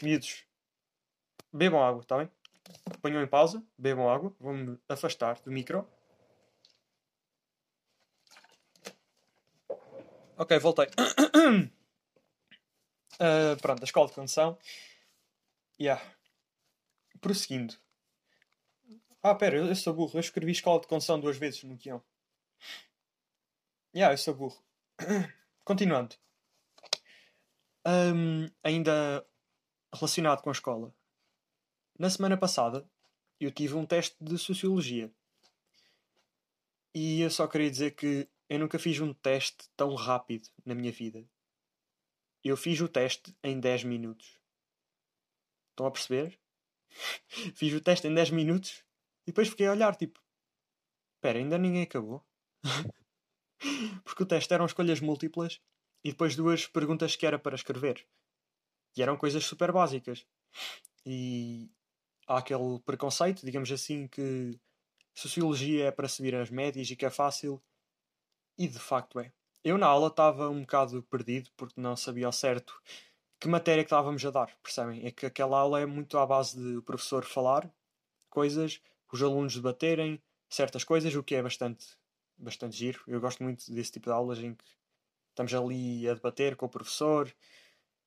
Miúdos, 0.02 0.46
bebam 1.52 1.84
água, 1.84 2.02
está 2.02 2.18
bem? 2.18 2.30
Ponham 3.02 3.22
em 3.22 3.28
pausa, 3.28 3.64
bebam 3.78 4.10
água. 4.10 4.34
Vou-me 4.40 4.78
afastar 4.90 5.40
do 5.42 5.52
micro. 5.52 5.88
Ok, 10.38 10.60
voltei. 10.60 10.86
Uh, 13.16 13.58
pronto, 13.62 13.82
a 13.82 13.86
escola 13.86 14.08
de 14.08 14.14
condução. 14.14 14.58
Yeah. 15.80 16.02
Prosseguindo. 17.20 17.76
Ah, 19.24 19.36
pera, 19.36 19.58
eu, 19.58 19.66
eu 19.66 19.76
sou 19.76 19.94
burro. 19.94 20.12
Eu 20.16 20.20
escrevi 20.20 20.52
escola 20.52 20.80
de 20.80 20.88
condução 20.88 21.20
duas 21.20 21.38
vezes 21.38 21.64
no 21.64 21.76
guião. 21.76 22.04
Yeah, 23.96 24.14
eu 24.14 24.18
sou 24.18 24.36
burro. 24.36 24.64
Continuando. 25.66 26.16
Um, 27.86 28.48
ainda 28.64 29.26
relacionado 29.94 30.42
com 30.42 30.50
a 30.50 30.54
escola. 30.54 30.94
Na 32.00 32.12
semana 32.12 32.38
passada, 32.38 32.88
eu 33.40 33.50
tive 33.50 33.74
um 33.74 33.84
teste 33.84 34.16
de 34.22 34.38
Sociologia. 34.38 35.12
E 36.94 37.22
eu 37.22 37.32
só 37.32 37.48
queria 37.48 37.72
dizer 37.72 37.96
que 37.96 38.30
eu 38.48 38.60
nunca 38.60 38.78
fiz 38.78 39.00
um 39.00 39.14
teste 39.14 39.68
tão 39.76 39.96
rápido 39.96 40.48
na 40.64 40.76
minha 40.76 40.92
vida. 40.92 41.28
Eu 42.44 42.56
fiz 42.56 42.80
o 42.82 42.88
teste 42.88 43.36
em 43.44 43.60
10 43.60 43.84
minutos. 43.84 44.40
Estão 45.72 45.88
a 45.88 45.92
perceber? 45.92 46.40
fiz 47.56 47.74
o 47.74 47.82
teste 47.82 48.08
em 48.08 48.14
10 48.14 48.30
minutos 48.30 48.84
e 49.24 49.32
depois 49.32 49.50
fiquei 49.50 49.66
a 49.66 49.72
olhar, 49.72 49.96
tipo, 49.96 50.22
espera, 51.16 51.40
ainda 51.40 51.58
ninguém 51.58 51.82
acabou? 51.82 52.24
Porque 54.06 54.22
o 54.22 54.26
teste 54.26 54.54
eram 54.54 54.68
escolhas 54.68 55.00
múltiplas 55.00 55.60
e 56.04 56.12
depois 56.12 56.36
duas 56.36 56.68
perguntas 56.68 57.16
que 57.16 57.26
era 57.26 57.40
para 57.40 57.56
escrever. 57.56 58.08
E 58.96 59.02
eram 59.02 59.18
coisas 59.18 59.44
super 59.44 59.72
básicas. 59.72 60.26
E 61.04 61.72
há 62.28 62.38
aquele 62.40 62.80
preconceito, 62.86 63.46
digamos 63.46 63.72
assim, 63.72 64.08
que 64.08 64.60
sociologia 65.16 65.86
é 65.86 65.92
para 65.92 66.08
subir 66.08 66.36
as 66.36 66.50
médias 66.50 66.90
e 66.90 66.96
que 66.96 67.06
é 67.06 67.10
fácil. 67.10 67.62
E 68.58 68.68
de 68.68 68.80
facto 68.80 69.20
é. 69.20 69.32
Eu 69.64 69.78
na 69.78 69.88
aula 69.88 70.08
estava 70.08 70.50
um 70.50 70.62
bocado 70.62 71.04
perdido 71.04 71.50
porque 71.58 71.80
não 71.80 71.96
sabia 71.96 72.26
ao 72.26 72.32
certo 72.32 72.80
que 73.40 73.48
matéria 73.48 73.84
que 73.84 73.88
estávamos 73.88 74.26
a 74.26 74.32
dar, 74.32 74.56
percebem? 74.64 75.06
É 75.06 75.12
que 75.12 75.26
aquela 75.26 75.60
aula 75.60 75.80
é 75.80 75.86
muito 75.86 76.18
à 76.18 76.26
base 76.26 76.58
de 76.58 76.78
o 76.78 76.82
professor 76.82 77.24
falar 77.24 77.72
coisas, 78.30 78.82
os 79.12 79.22
alunos 79.22 79.56
debaterem 79.56 80.22
certas 80.50 80.84
coisas, 80.84 81.14
o 81.14 81.24
que 81.24 81.36
é 81.36 81.44
bastante, 81.44 81.86
bastante 82.38 82.76
giro. 82.76 83.02
Eu 83.08 83.22
gosto 83.22 83.44
muito 83.44 83.72
desse 83.72 83.92
tipo 83.92 84.06
de 84.06 84.12
aulas 84.12 84.40
em 84.40 84.56
que 84.56 84.64
estamos 85.30 85.54
ali 85.54 86.10
a 86.10 86.16
debater 86.16 86.56
com 86.56 86.66
o 86.66 86.70
professor 86.70 87.32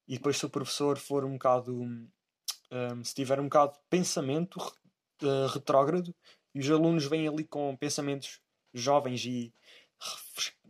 e 0.09 0.17
depois 0.17 0.37
se 0.37 0.47
o 0.47 0.50
professor 0.50 0.99
for 0.99 1.25
um 1.25 1.35
bocado 1.35 1.81
um, 2.71 3.05
se 3.05 3.15
tiver 3.15 3.41
um 3.41 3.45
bocado 3.45 3.73
de 3.73 3.79
pensamento 3.89 4.57
uh, 5.23 5.47
retrógrado 5.53 6.15
e 6.55 6.61
os 6.61 6.71
alunos 6.71 7.05
vêm 7.07 7.29
ali 7.29 7.45
com 7.45 7.77
pensamentos 7.77 8.41
jovens 8.73 9.25
e 9.25 9.53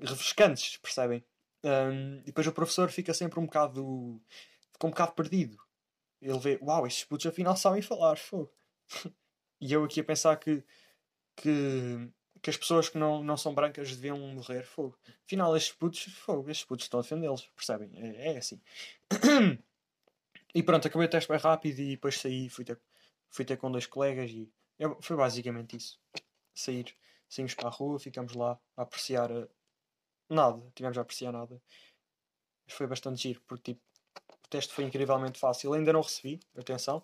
refrescantes, 0.00 0.76
percebem? 0.78 1.25
Um, 1.62 2.21
e 2.21 2.25
depois 2.25 2.47
o 2.47 2.52
professor 2.52 2.90
fica 2.90 3.12
sempre 3.12 3.38
um 3.38 3.47
bocado. 3.47 4.21
fica 4.73 4.87
um 4.87 4.90
bocado 4.90 5.12
perdido. 5.12 5.59
Ele 6.21 6.38
vê, 6.38 6.59
uau, 6.62 6.87
estes 6.87 7.04
putos 7.04 7.26
afinal 7.26 7.57
sabem 7.57 7.83
falar, 7.83 8.16
fogo. 8.16 8.52
e 9.61 9.73
eu 9.73 9.85
aqui 9.85 10.00
a 10.00 10.04
pensar 10.04 10.37
que, 10.37 10.64
que, 11.37 12.11
que 12.42 12.50
as 12.50 12.57
pessoas 12.57 12.88
que 12.88 12.99
não, 12.99 13.23
não 13.23 13.37
são 13.37 13.54
brancas 13.54 13.95
deviam 13.97 14.19
morrer, 14.19 14.64
fogo. 14.64 14.99
Afinal, 15.25 15.57
estes 15.57 15.73
putos, 15.73 16.02
fogo, 16.14 16.50
estes 16.50 16.66
putos 16.66 16.87
estão 16.87 17.00
a 17.00 17.02
defendê-los, 17.02 17.47
percebem? 17.57 17.90
É, 17.95 18.35
é 18.35 18.38
assim. 18.38 18.61
e 20.54 20.62
pronto, 20.62 20.87
acabei 20.87 21.07
o 21.07 21.11
teste 21.11 21.28
bem 21.28 21.38
rápido 21.38 21.78
e 21.80 21.90
depois 21.90 22.19
saí, 22.19 22.49
fui 22.49 22.64
ter, 22.64 22.80
fui 23.30 23.45
ter 23.45 23.57
com 23.57 23.71
dois 23.71 23.87
colegas 23.87 24.30
e 24.30 24.50
eu, 24.78 24.99
foi 25.00 25.16
basicamente 25.16 25.76
isso. 25.76 26.00
Sair 26.54 26.95
saímos 27.30 27.54
para 27.54 27.69
a 27.69 27.71
rua, 27.71 27.99
ficamos 27.99 28.35
lá 28.35 28.59
a 28.76 28.83
apreciar 28.83 29.30
uh, 29.30 29.49
nada, 30.28 30.61
tivemos 30.75 30.99
a 30.99 31.02
apreciar 31.02 31.33
nada. 31.33 31.62
Mas 32.66 32.76
foi 32.76 32.87
bastante 32.87 33.23
giro, 33.23 33.40
porque 33.47 33.75
tipo, 33.75 33.83
o 34.45 34.49
teste 34.49 34.75
foi 34.75 34.85
incrivelmente 34.85 35.38
fácil. 35.38 35.73
Ainda 35.73 35.92
não 35.92 36.00
recebi, 36.00 36.40
atenção, 36.57 37.02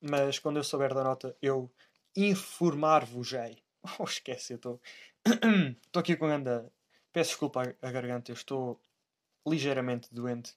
mas 0.00 0.38
quando 0.38 0.56
eu 0.56 0.64
souber 0.64 0.92
da 0.92 1.04
nota, 1.04 1.36
eu 1.40 1.72
informar-vos-ei. 2.16 3.62
Oh, 3.98 4.04
esquece, 4.04 4.54
eu 4.54 4.56
estou. 4.56 4.80
Estou 5.86 6.00
aqui 6.00 6.16
com 6.16 6.24
anda. 6.24 6.72
Peço 7.12 7.30
desculpa 7.32 7.76
a 7.82 7.90
garganta, 7.90 8.30
eu 8.30 8.34
estou 8.34 8.80
ligeiramente 9.46 10.08
doente. 10.10 10.56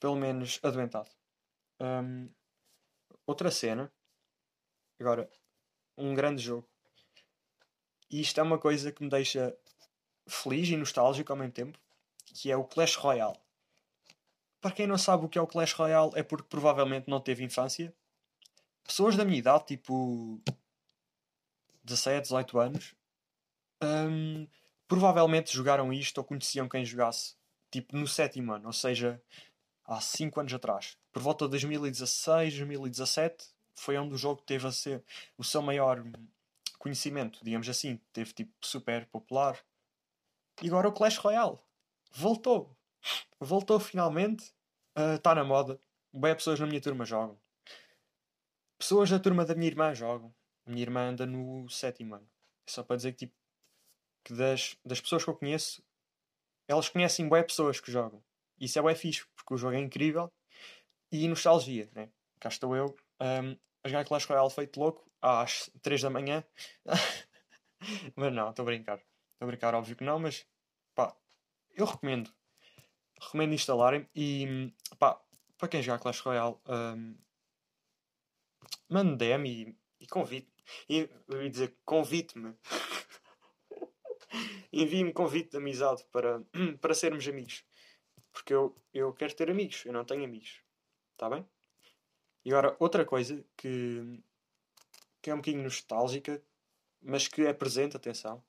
Pelo 0.00 0.16
menos 0.16 0.58
adoentado. 0.62 1.10
Um, 1.78 2.28
outra 3.26 3.50
cena. 3.50 3.92
Agora, 4.98 5.30
um 5.96 6.14
grande 6.14 6.42
jogo 6.42 6.68
e 8.10 8.20
isto 8.20 8.40
é 8.40 8.42
uma 8.42 8.58
coisa 8.58 8.90
que 8.90 9.02
me 9.02 9.08
deixa 9.08 9.56
feliz 10.26 10.68
e 10.68 10.76
nostálgico 10.76 11.32
ao 11.32 11.38
mesmo 11.38 11.52
tempo, 11.52 11.78
que 12.26 12.50
é 12.50 12.56
o 12.56 12.64
Clash 12.64 12.96
Royale. 12.96 13.38
Para 14.60 14.72
quem 14.72 14.86
não 14.86 14.98
sabe 14.98 15.24
o 15.24 15.28
que 15.28 15.38
é 15.38 15.40
o 15.40 15.46
Clash 15.46 15.72
Royale, 15.74 16.10
é 16.16 16.22
porque 16.22 16.48
provavelmente 16.48 17.08
não 17.08 17.20
teve 17.20 17.44
infância. 17.44 17.94
Pessoas 18.82 19.16
da 19.16 19.24
minha 19.24 19.38
idade, 19.38 19.66
tipo 19.66 20.42
17, 21.84 22.22
18 22.22 22.58
anos, 22.58 22.94
hum, 23.82 24.46
provavelmente 24.88 25.54
jogaram 25.54 25.92
isto 25.92 26.18
ou 26.18 26.24
conheciam 26.24 26.68
quem 26.68 26.84
jogasse, 26.84 27.36
tipo 27.70 27.96
no 27.96 28.08
sétimo 28.08 28.52
ano, 28.52 28.66
ou 28.66 28.72
seja, 28.72 29.22
há 29.90 30.00
5 30.00 30.38
anos 30.40 30.54
atrás. 30.54 30.96
Por 31.12 31.20
volta 31.20 31.46
de 31.46 31.50
2016, 31.50 32.58
2017, 32.58 33.48
foi 33.74 33.98
onde 33.98 34.14
o 34.14 34.18
jogo 34.18 34.40
teve 34.42 34.66
a 34.66 34.72
ser 34.72 35.02
o 35.36 35.42
seu 35.42 35.60
maior 35.60 36.02
conhecimento, 36.78 37.40
digamos 37.42 37.68
assim. 37.68 37.98
Teve 38.12 38.32
tipo 38.32 38.52
super 38.60 39.06
popular. 39.06 39.58
E 40.62 40.68
agora 40.68 40.88
o 40.88 40.92
Clash 40.92 41.16
Royale 41.16 41.58
voltou. 42.12 42.74
Voltou 43.40 43.80
finalmente. 43.80 44.52
Está 45.16 45.32
uh, 45.32 45.34
na 45.34 45.44
moda. 45.44 45.80
Bem, 46.12 46.34
pessoas 46.34 46.60
na 46.60 46.66
minha 46.66 46.80
turma 46.80 47.04
jogam. 47.04 47.38
Pessoas 48.78 49.10
da 49.10 49.18
turma 49.18 49.44
da 49.44 49.54
minha 49.54 49.70
irmã 49.70 49.94
jogam. 49.94 50.32
A 50.66 50.70
minha 50.70 50.82
irmã 50.82 51.08
anda 51.08 51.26
no 51.26 51.68
sétimo 51.68 52.14
ano. 52.14 52.28
É 52.66 52.70
só 52.70 52.82
para 52.82 52.96
dizer 52.96 53.12
que, 53.12 53.26
tipo, 53.26 53.34
que 54.22 54.34
das, 54.34 54.76
das 54.84 55.00
pessoas 55.00 55.24
que 55.24 55.30
eu 55.30 55.34
conheço, 55.34 55.82
elas 56.68 56.88
conhecem 56.88 57.28
bem 57.28 57.42
pessoas 57.42 57.80
que 57.80 57.90
jogam. 57.90 58.22
Isso 58.60 58.78
é 58.78 58.82
bem 58.82 58.94
fixe, 58.94 59.24
porque 59.40 59.54
o 59.54 59.56
jogo 59.56 59.74
é 59.74 59.80
incrível. 59.80 60.32
E 61.10 61.26
nostalgia, 61.26 61.90
né? 61.94 62.10
Cá 62.38 62.48
estou 62.48 62.76
eu 62.76 62.94
um, 63.20 63.56
a 63.82 63.88
jogar 63.88 64.04
Clash 64.04 64.26
Royale 64.26 64.50
feito 64.50 64.78
louco 64.78 65.10
às 65.20 65.70
3 65.82 66.02
da 66.02 66.10
manhã. 66.10 66.44
mas 68.14 68.32
não, 68.32 68.50
estou 68.50 68.62
a 68.62 68.66
brincar. 68.66 68.98
Estou 68.98 69.42
a 69.42 69.46
brincar, 69.46 69.74
óbvio 69.74 69.96
que 69.96 70.04
não, 70.04 70.18
mas 70.18 70.46
pá, 70.94 71.16
eu 71.74 71.86
recomendo. 71.86 72.30
Recomendo 73.20 73.54
instalarem 73.54 74.08
e 74.14 74.72
pá, 74.98 75.20
para 75.58 75.68
quem 75.68 75.82
jogar 75.82 75.98
Clash 75.98 76.20
Royale, 76.20 76.56
um, 76.68 77.16
mande 78.88 79.16
DM 79.16 79.48
e, 79.48 79.76
e 80.00 80.06
convite. 80.06 80.52
E, 80.88 81.08
eu 81.28 81.42
ia 81.42 81.50
dizer 81.50 81.76
convite-me. 81.84 82.54
Envie-me 84.72 85.12
convite 85.12 85.50
de 85.50 85.56
amizade 85.56 86.04
para, 86.12 86.40
para 86.80 86.94
sermos 86.94 87.26
amigos. 87.26 87.64
Porque 88.32 88.54
eu, 88.54 88.76
eu 88.92 89.12
quero 89.12 89.34
ter 89.34 89.50
amigos, 89.50 89.84
eu 89.84 89.92
não 89.92 90.04
tenho 90.04 90.24
amigos. 90.24 90.62
Está 91.12 91.28
bem? 91.28 91.46
E 92.44 92.50
agora, 92.52 92.76
outra 92.78 93.04
coisa 93.04 93.44
que, 93.56 94.22
que 95.20 95.30
é 95.30 95.34
um 95.34 95.38
bocadinho 95.38 95.62
nostálgica, 95.62 96.42
mas 97.02 97.28
que 97.28 97.42
é 97.42 97.52
presente, 97.52 97.96
atenção, 97.96 98.42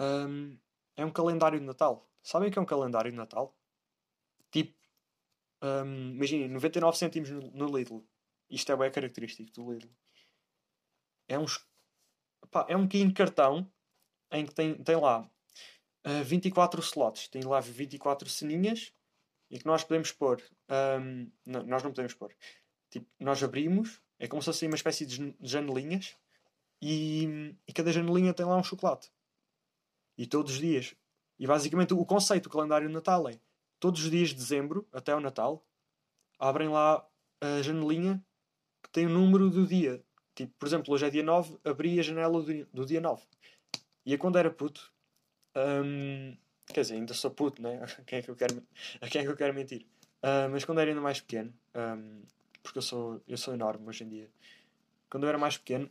um, 0.00 0.58
é 0.96 1.04
um 1.04 1.10
calendário 1.10 1.58
de 1.58 1.66
Natal. 1.66 2.08
Sabem 2.22 2.48
o 2.48 2.52
que 2.52 2.58
é 2.58 2.62
um 2.62 2.66
calendário 2.66 3.10
de 3.10 3.16
Natal? 3.16 3.56
Tipo, 4.50 4.74
um, 5.62 6.12
imaginem, 6.14 6.48
99 6.48 6.96
cêntimos 6.96 7.30
no, 7.30 7.50
no 7.50 7.76
Lidl. 7.76 8.02
Isto 8.48 8.72
é 8.72 8.76
bem 8.76 8.90
característico 8.90 9.50
do 9.52 9.72
Lidl. 9.72 9.90
é, 11.28 11.38
uns, 11.38 11.66
é 12.68 12.76
um 12.76 12.82
bocadinho 12.84 13.08
de 13.08 13.14
cartão 13.14 13.70
em 14.30 14.46
que 14.46 14.54
tem, 14.54 14.82
tem 14.82 14.96
lá 14.96 15.30
uh, 16.08 16.24
24 16.24 16.80
slots, 16.80 17.28
tem 17.28 17.42
lá 17.42 17.60
24 17.60 18.28
ceninhas 18.28 18.92
e 19.50 19.58
que 19.58 19.66
nós 19.66 19.84
podemos 19.84 20.12
pôr. 20.12 20.42
Um, 21.00 21.30
não, 21.46 21.62
nós 21.64 21.82
não 21.82 21.90
podemos 21.90 22.14
pôr. 22.14 22.34
Tipo, 22.90 23.06
nós 23.20 23.42
abrimos, 23.42 24.00
é 24.18 24.26
como 24.26 24.40
se 24.42 24.46
fosse 24.46 24.66
uma 24.66 24.76
espécie 24.76 25.04
de 25.04 25.34
janelinhas 25.40 26.16
e, 26.80 27.54
e 27.66 27.72
cada 27.72 27.92
janelinha 27.92 28.32
tem 28.32 28.46
lá 28.46 28.56
um 28.56 28.64
chocolate. 28.64 29.10
E 30.16 30.26
todos 30.26 30.54
os 30.54 30.58
dias. 30.58 30.94
E 31.38 31.46
basicamente 31.46 31.94
o 31.94 32.04
conceito 32.04 32.44
do 32.44 32.50
calendário 32.50 32.88
de 32.88 32.94
Natal 32.94 33.28
é 33.28 33.38
todos 33.78 34.02
os 34.02 34.10
dias 34.10 34.30
de 34.30 34.34
dezembro 34.34 34.86
até 34.92 35.14
o 35.14 35.20
Natal 35.20 35.64
abrem 36.38 36.68
lá 36.68 37.06
a 37.40 37.62
janelinha 37.62 38.24
que 38.82 38.90
tem 38.90 39.06
o 39.06 39.10
número 39.10 39.50
do 39.50 39.66
dia. 39.66 40.02
Tipo, 40.34 40.54
por 40.58 40.66
exemplo, 40.66 40.94
hoje 40.94 41.06
é 41.06 41.10
dia 41.10 41.22
9, 41.22 41.58
abri 41.64 41.98
a 41.98 42.02
janela 42.02 42.42
do, 42.42 42.66
do 42.66 42.86
dia 42.86 43.00
9. 43.00 43.24
E 44.06 44.12
eu, 44.12 44.18
quando 44.18 44.38
era 44.38 44.50
puto, 44.50 44.92
hum, 45.84 46.36
quer 46.66 46.82
dizer, 46.82 46.94
ainda 46.94 47.14
sou 47.14 47.30
puto, 47.30 47.60
né? 47.62 47.80
A 47.98 48.02
quem 48.02 48.18
é 48.18 48.22
que 48.22 48.30
eu 48.30 48.36
quero, 48.36 48.62
a 49.00 49.08
quem 49.08 49.20
é 49.22 49.24
que 49.24 49.30
eu 49.30 49.36
quero 49.36 49.54
mentir? 49.54 49.86
Uh, 50.22 50.50
mas 50.50 50.64
quando 50.64 50.80
era 50.80 50.90
ainda 50.90 51.00
mais 51.00 51.20
pequeno, 51.20 51.52
um, 51.74 52.22
porque 52.62 52.78
eu 52.78 52.82
sou, 52.82 53.22
eu 53.28 53.36
sou 53.36 53.54
enorme 53.54 53.86
hoje 53.88 54.04
em 54.04 54.08
dia, 54.08 54.28
quando 55.08 55.24
eu 55.24 55.28
era 55.28 55.38
mais 55.38 55.56
pequeno, 55.56 55.88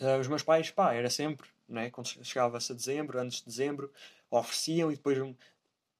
uh, 0.00 0.18
os 0.20 0.28
meus 0.28 0.42
pais, 0.42 0.70
pá, 0.70 0.94
era 0.94 1.10
sempre, 1.10 1.48
né? 1.68 1.90
quando 1.90 2.08
chegava-se 2.24 2.72
a 2.72 2.74
dezembro, 2.74 3.18
antes 3.18 3.38
de 3.38 3.46
dezembro, 3.46 3.92
ofereciam 4.30 4.90
e 4.90 4.96
depois, 4.96 5.18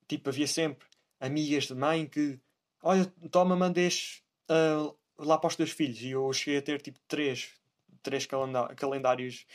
tipo, 0.09 0.29
havia 0.29 0.47
sempre 0.47 0.87
amigas 1.21 1.65
de 1.65 1.75
mãe 1.75 2.07
que, 2.07 2.39
olha, 2.83 3.07
toma, 3.31 3.55
mandes 3.55 4.23
uh, 4.51 4.97
lá 5.19 5.39
para 5.39 5.49
os 5.49 5.57
teus 5.57 5.71
filhos. 5.71 6.01
E 6.01 6.11
eu 6.11 6.33
cheguei 6.33 6.59
a 6.59 6.63
ter, 6.63 6.81
tipo, 6.81 6.99
três, 7.07 7.51
três 8.03 8.27
calendários 8.77 9.47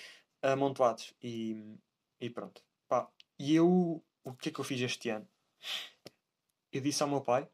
amontoados. 0.42 1.14
E, 1.22 1.76
e 2.20 2.30
pronto. 2.30 2.62
E 3.44 3.56
eu, 3.56 4.06
o 4.24 4.34
que 4.36 4.50
é 4.50 4.52
que 4.52 4.60
eu 4.60 4.64
fiz 4.64 4.80
este 4.82 5.10
ano? 5.10 5.28
Eu 6.72 6.80
disse 6.80 7.02
ao 7.02 7.10
meu 7.10 7.22
pai 7.22 7.50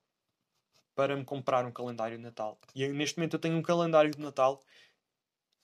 para 0.94 1.15
me 1.15 1.24
comprar 1.24 1.65
um 1.65 1.72
calendário 1.72 2.17
de 2.17 2.24
Natal. 2.24 2.60
E 2.75 2.86
neste 2.89 3.17
momento 3.17 3.36
eu 3.36 3.39
tenho 3.39 3.56
um 3.56 3.62
calendário 3.62 4.12
de 4.12 4.20
Natal 4.20 4.62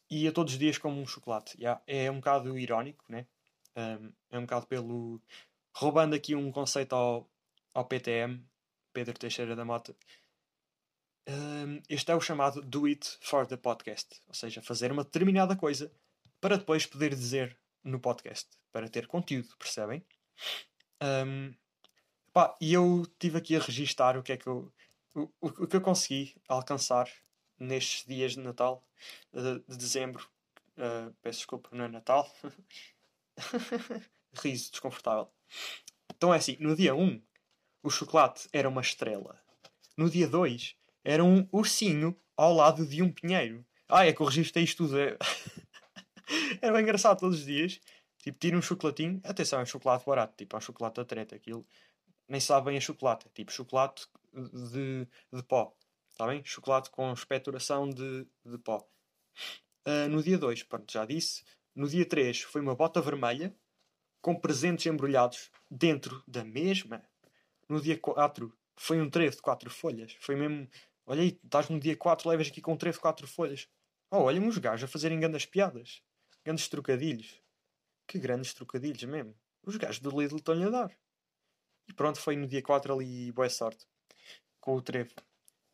e 0.10 0.25
a 0.25 0.32
todos 0.32 0.53
os 0.53 0.60
dias 0.60 0.77
como 0.77 1.01
um 1.01 1.06
chocolate. 1.06 1.58
Yeah, 1.60 1.84
é 1.86 2.10
um 2.10 2.22
bocado 2.22 2.58
irónico, 2.58 3.03
né? 3.10 3.27
Um, 3.75 4.13
é 4.32 4.39
um 4.39 4.44
bocado 4.44 4.65
pelo. 4.65 5.22
roubando 5.75 6.15
aqui 6.15 6.34
um 6.36 6.53
conceito 6.53 6.94
ao, 6.94 7.30
ao 7.74 7.84
PTM, 7.84 8.42
Pedro 8.94 9.20
Teixeira 9.20 9.58
da 9.58 9.65
Mota. 9.65 9.94
Um, 11.27 11.82
este 11.89 12.13
é 12.13 12.15
o 12.15 12.22
chamado 12.22 12.62
Do 12.62 12.86
It 12.86 13.18
for 13.20 13.46
the 13.46 13.58
Podcast, 13.58 14.22
ou 14.25 14.34
seja, 14.34 14.62
fazer 14.62 14.89
uma 14.89 15.03
determinada 15.03 15.53
coisa 15.53 15.92
para 16.39 16.58
depois 16.58 16.86
poder 16.86 17.13
dizer 17.13 17.60
no 17.84 18.00
podcast, 18.00 18.50
para 18.72 18.88
ter 18.88 19.06
conteúdo, 19.06 19.50
percebem? 19.58 20.01
Um, 21.02 21.54
pá, 22.32 22.56
e 22.62 22.74
eu 22.74 23.06
tive 23.20 23.38
aqui 23.38 23.56
a 23.56 23.60
registar 23.60 24.18
o 24.18 24.24
que 24.24 24.32
é 24.32 24.38
que 24.38 24.48
eu, 24.48 24.72
o, 25.16 25.30
o 25.42 25.68
que 25.68 25.75
eu 25.75 25.82
consegui 25.82 26.36
alcançar 26.48 27.10
nestes 27.60 28.06
dias 28.06 28.34
de 28.34 28.40
Natal, 28.40 28.84
de, 29.32 29.60
de 29.68 29.78
dezembro. 29.78 30.28
Uh, 30.78 31.13
peço 31.22 31.40
desculpa, 31.40 31.70
não 31.72 31.86
é 31.86 31.88
Natal. 31.88 32.30
Riso 34.42 34.72
desconfortável. 34.72 35.30
Então 36.16 36.34
é 36.34 36.38
assim: 36.38 36.58
no 36.60 36.75
dia 36.75 36.96
1, 36.96 37.22
o 37.84 37.90
chocolate 37.90 38.48
era 38.52 38.68
uma 38.68 38.82
estrela. 38.82 39.40
No 39.96 40.10
dia 40.10 40.28
2, 40.28 40.75
era 41.04 41.24
um 41.24 41.48
ursinho 41.52 42.18
ao 42.36 42.54
lado 42.54 42.86
de 42.86 43.02
um 43.02 43.12
pinheiro. 43.12 43.66
Ah, 43.88 44.06
é 44.06 44.13
que 44.13 44.22
eu 44.22 44.25
registrei 44.25 44.63
isto 44.63 44.86
tudo. 44.86 45.00
É... 45.00 45.17
era 46.62 46.74
bem 46.74 46.82
engraçado 46.82 47.19
todos 47.19 47.39
os 47.39 47.46
dias. 47.46 47.80
Tipo, 48.23 48.39
tira 48.39 48.57
um 48.57 48.62
chocolatinho. 48.62 49.19
Atenção, 49.25 49.59
é 49.59 49.63
um 49.63 49.65
chocolate 49.65 50.05
barato. 50.05 50.33
Tipo, 50.38 50.55
é 50.55 50.57
um 50.57 50.62
chocolate 50.62 50.95
da 50.95 51.05
treta. 51.05 51.36
Aquilo 51.36 51.67
nem 52.27 52.39
sabe 52.39 52.67
bem 52.67 52.77
a 52.77 52.81
chocolate. 52.81 53.29
Tipo 53.33 53.51
chocolate 53.51 54.07
de, 54.33 55.05
de 55.31 55.43
pó. 55.43 55.75
Está 56.09 56.25
bem? 56.27 56.41
Chocolate 56.45 56.89
com 56.89 57.12
espeturação 57.12 57.89
de, 57.89 58.25
de 58.45 58.57
pó. 58.59 58.88
Uh, 59.86 60.07
no 60.09 60.23
dia 60.23 60.38
2, 60.38 60.63
pronto, 60.63 60.89
já 60.91 61.05
disse. 61.05 61.43
No 61.75 61.89
dia 61.89 62.05
3 62.05 62.43
foi 62.43 62.62
uma 62.62 62.73
bota 62.75 63.01
vermelha 63.01 63.53
com 64.21 64.33
presentes 64.33 64.86
embrulhados 64.86 65.51
dentro 65.69 66.23
da 66.25 66.45
mesma. 66.45 67.03
No 67.67 67.81
dia 67.81 67.99
4 67.99 68.57
foi 68.77 69.01
um 69.01 69.09
trevo 69.09 69.36
de 69.36 69.41
4 69.41 69.69
folhas. 69.69 70.15
Foi 70.21 70.38
mesmo. 70.38 70.69
Olha 71.05 71.23
aí, 71.23 71.38
estás 71.43 71.67
no 71.67 71.77
dia 71.77 71.97
4, 71.97 72.29
levas 72.29 72.47
aqui 72.47 72.62
com 72.62 72.71
um 72.71 72.77
trevo 72.77 72.95
de 72.95 73.01
4 73.01 73.27
folhas. 73.27 73.67
Oh, 74.09 74.19
olha-me 74.19 74.47
os 74.47 74.57
gajos 74.57 74.86
a 74.86 74.88
fazerem 74.88 75.19
grandes 75.19 75.45
piadas. 75.45 76.01
Grandes 76.45 76.69
trocadilhos. 76.69 77.42
Que 78.08 78.20
grandes 78.20 78.54
trocadilhos 78.54 79.04
mesmo. 79.04 79.36
Os 79.66 79.78
gajos 79.78 80.00
do 80.00 80.10
Lidl 80.10 80.38
estão-lhe 80.38 80.66
a 80.66 80.70
dar. 80.70 80.92
E 81.88 81.94
pronto, 81.94 82.20
foi 82.20 82.36
no 82.36 82.48
dia 82.48 82.62
4 82.62 82.94
ali, 82.94 83.32
boa 83.32 83.50
sorte. 83.50 83.86
Com 84.60 84.76
o 84.76 84.82
trevo. 84.82 85.13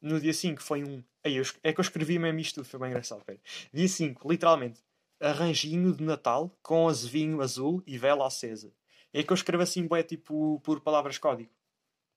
No 0.02 0.20
dia 0.20 0.34
5 0.34 0.62
foi 0.62 0.84
um. 0.84 1.04
Aí, 1.24 1.36
eu, 1.36 1.44
é 1.64 1.74
que 1.74 1.80
eu 1.80 1.84
escrevi 1.84 2.18
mesmo 2.18 2.40
isto 2.40 2.56
tudo, 2.56 2.66
foi 2.66 2.80
bem 2.80 2.90
engraçado. 2.90 3.24
Pera. 3.26 3.40
Dia 3.74 3.88
5, 3.88 4.32
literalmente, 4.32 4.82
arranjinho 5.20 5.94
de 5.94 6.04
Natal 6.04 6.56
com 6.62 6.88
azevinho 6.88 7.42
azul 7.42 7.84
e 7.86 7.98
vela 7.98 8.26
acesa. 8.26 8.74
É 9.12 9.24
que 9.24 9.32
eu 9.32 9.36
escrevo 9.36 9.64
assim, 9.64 9.86
boé, 9.86 10.04
tipo, 10.04 10.60
por 10.62 10.80
palavras 10.82 11.18
código. 11.18 11.52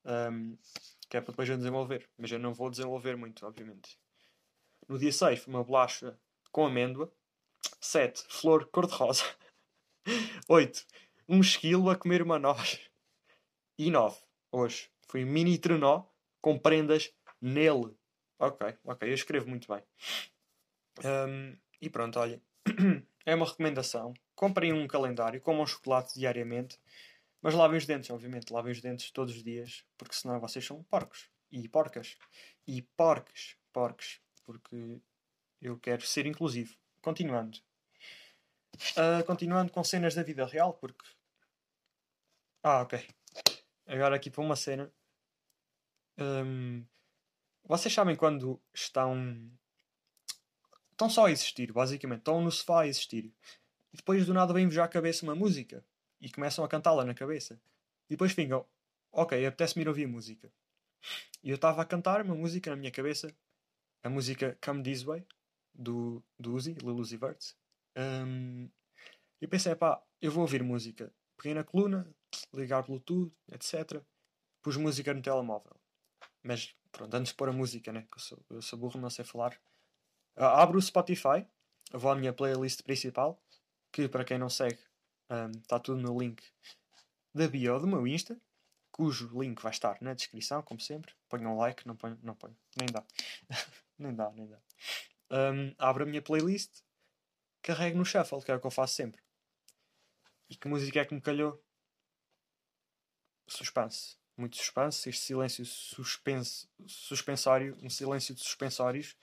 Um, 0.05 0.57
que 1.09 1.17
é 1.17 1.21
para 1.21 1.31
depois 1.31 1.49
eu 1.49 1.57
desenvolver. 1.57 2.09
Mas 2.17 2.31
eu 2.31 2.39
não 2.39 2.53
vou 2.53 2.69
desenvolver 2.69 3.17
muito, 3.17 3.45
obviamente. 3.45 3.97
No 4.87 4.97
dia 4.97 5.11
6 5.11 5.39
foi 5.39 5.53
uma 5.53 5.63
bolacha 5.63 6.17
com 6.51 6.65
amêndoa. 6.65 7.11
7. 7.81 8.23
Flor 8.29 8.65
cor-de-rosa. 8.67 9.23
8. 10.47 10.85
Um 11.27 11.39
esquilo 11.39 11.89
a 11.89 11.95
comer 11.95 12.21
uma 12.21 12.37
noz. 12.37 12.79
E 13.77 13.89
9. 13.89 14.17
Hoje 14.51 14.89
foi 15.07 15.23
um 15.23 15.27
mini 15.27 15.57
trenó 15.57 16.03
com 16.41 16.57
prendas 16.57 17.11
nele. 17.41 17.95
Ok, 18.39 18.75
ok, 18.83 19.09
eu 19.09 19.13
escrevo 19.13 19.49
muito 19.49 19.67
bem. 19.67 19.81
Um, 21.03 21.57
e 21.81 21.89
pronto, 21.89 22.19
olha. 22.19 22.41
é 23.25 23.35
uma 23.35 23.45
recomendação. 23.45 24.13
Comprem 24.35 24.73
um 24.73 24.87
calendário, 24.87 25.41
comam 25.41 25.65
chocolate 25.65 26.19
diariamente. 26.19 26.79
Mas 27.41 27.53
lavem 27.53 27.77
os 27.77 27.85
dentes, 27.85 28.09
obviamente. 28.09 28.51
Lavem 28.51 28.71
os 28.71 28.81
dentes 28.81 29.11
todos 29.11 29.35
os 29.35 29.43
dias. 29.43 29.83
Porque 29.97 30.15
senão 30.15 30.39
vocês 30.39 30.65
são 30.65 30.83
porcos. 30.83 31.29
E 31.51 31.67
porcas. 31.67 32.17
E 32.67 32.81
porcos. 32.81 33.57
Porcos. 33.71 34.21
Porque 34.45 35.01
eu 35.61 35.77
quero 35.77 36.01
ser 36.01 36.25
inclusivo. 36.25 36.75
Continuando. 37.01 37.59
Uh, 38.97 39.23
continuando 39.25 39.71
com 39.71 39.83
cenas 39.83 40.15
da 40.15 40.23
vida 40.23 40.45
real, 40.45 40.73
porque. 40.73 41.03
Ah, 42.63 42.81
ok. 42.81 43.05
Agora 43.85 44.15
aqui 44.15 44.29
para 44.29 44.41
uma 44.41 44.55
cena. 44.55 44.91
Um, 46.17 46.85
vocês 47.63 47.93
sabem 47.93 48.15
quando 48.15 48.61
estão. 48.73 49.51
Estão 50.91 51.09
só 51.09 51.25
a 51.25 51.31
existir, 51.31 51.71
basicamente. 51.71 52.19
Estão 52.19 52.41
no 52.41 52.51
sofá 52.51 52.81
a 52.81 52.87
existir. 52.87 53.33
E 53.91 53.97
depois 53.97 54.25
do 54.25 54.33
nada 54.33 54.53
vem-vos 54.53 54.77
à 54.77 54.87
cabeça 54.87 55.25
uma 55.25 55.35
música. 55.35 55.85
E 56.19 56.29
começam 56.29 56.63
a 56.63 56.67
cantá-la 56.67 57.05
na 57.05 57.13
cabeça. 57.13 57.59
E 58.09 58.13
depois 58.13 58.31
ficam. 58.31 58.65
Ok, 59.11 59.45
apetece-me 59.45 59.83
ir 59.83 59.87
ouvir 59.87 60.07
música. 60.07 60.51
E 61.43 61.49
eu 61.49 61.55
estava 61.55 61.81
a 61.81 61.85
cantar 61.85 62.21
uma 62.21 62.35
música 62.35 62.69
na 62.69 62.75
minha 62.75 62.91
cabeça. 62.91 63.35
A 64.03 64.09
música 64.09 64.57
Come 64.63 64.83
This 64.83 65.03
Way. 65.03 65.25
Do, 65.73 66.23
do 66.37 66.53
Uzi, 66.53 66.73
Lil 66.73 66.95
Uzi 66.95 67.17
Vert. 67.17 67.55
Um, 67.97 68.69
e 69.41 69.47
pensei, 69.47 69.75
pá, 69.75 70.01
eu 70.21 70.31
vou 70.31 70.41
ouvir 70.41 70.63
música. 70.63 71.13
Peguei 71.37 71.53
na 71.53 71.63
coluna, 71.63 72.07
ligar 72.53 72.83
Bluetooth, 72.83 73.31
etc. 73.51 74.01
Pus 74.61 74.77
música 74.77 75.13
no 75.13 75.21
telemóvel. 75.21 75.75
Mas 76.41 76.75
pronto, 76.91 77.13
antes 77.15 77.31
de 77.31 77.37
pôr 77.37 77.49
a 77.49 77.53
música, 77.53 77.91
né? 77.91 78.07
Que 78.11 78.17
eu 78.17 78.21
sou, 78.21 78.45
eu 78.49 78.61
sou 78.61 78.79
burro, 78.79 78.99
não 78.99 79.09
sei 79.09 79.25
falar. 79.25 79.53
Uh, 80.37 80.43
abro 80.43 80.77
o 80.77 80.81
Spotify, 80.81 81.45
vou 81.91 82.11
à 82.11 82.15
minha 82.15 82.33
playlist 82.33 82.81
principal, 82.83 83.41
que 83.91 84.07
para 84.07 84.23
quem 84.23 84.37
não 84.37 84.49
segue, 84.49 84.79
está 85.61 85.77
um, 85.77 85.79
tudo 85.79 86.01
no 86.01 86.17
link 86.19 86.43
da 87.33 87.47
bio 87.47 87.79
do 87.79 87.87
meu 87.87 88.05
Insta, 88.07 88.39
cujo 88.91 89.29
link 89.39 89.61
vai 89.61 89.71
estar 89.71 89.97
na 90.01 90.13
descrição, 90.13 90.61
como 90.61 90.79
sempre. 90.79 91.13
Ponham 91.27 91.53
um 91.53 91.57
like, 91.57 91.85
não 91.87 91.95
ponho, 91.95 92.17
não 92.21 92.35
ponho, 92.35 92.55
nem 92.77 92.87
dá. 92.87 93.03
nem 93.97 94.13
dá, 94.13 94.31
nem 94.31 94.47
dá. 94.47 94.59
Um, 95.31 95.73
abro 95.79 96.03
a 96.03 96.05
minha 96.05 96.21
playlist, 96.21 96.82
carrego 97.63 97.97
no 97.97 98.05
shuffle, 98.05 98.43
que 98.43 98.51
é 98.51 98.55
o 98.55 98.59
que 98.59 98.67
eu 98.67 98.71
faço 98.71 98.93
sempre. 98.95 99.21
E 100.49 100.55
que 100.55 100.67
música 100.67 100.99
é 100.99 101.05
que 101.05 101.15
me 101.15 101.21
calhou? 101.21 101.59
Suspense 103.47 104.17
muito 104.37 104.57
suspense, 104.57 105.09
este 105.09 105.21
silêncio 105.21 105.65
suspense, 105.65 106.67
suspensório, 106.87 107.77
um 107.81 107.89
silêncio 107.89 108.33
de 108.33 108.41
suspensórios, 108.41 109.15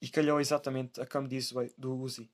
e 0.00 0.08
calhou 0.08 0.40
exatamente 0.40 1.00
a 1.00 1.06
Come 1.06 1.28
This 1.28 1.50
Way 1.50 1.74
do 1.76 1.96
Uzi. 1.96 2.30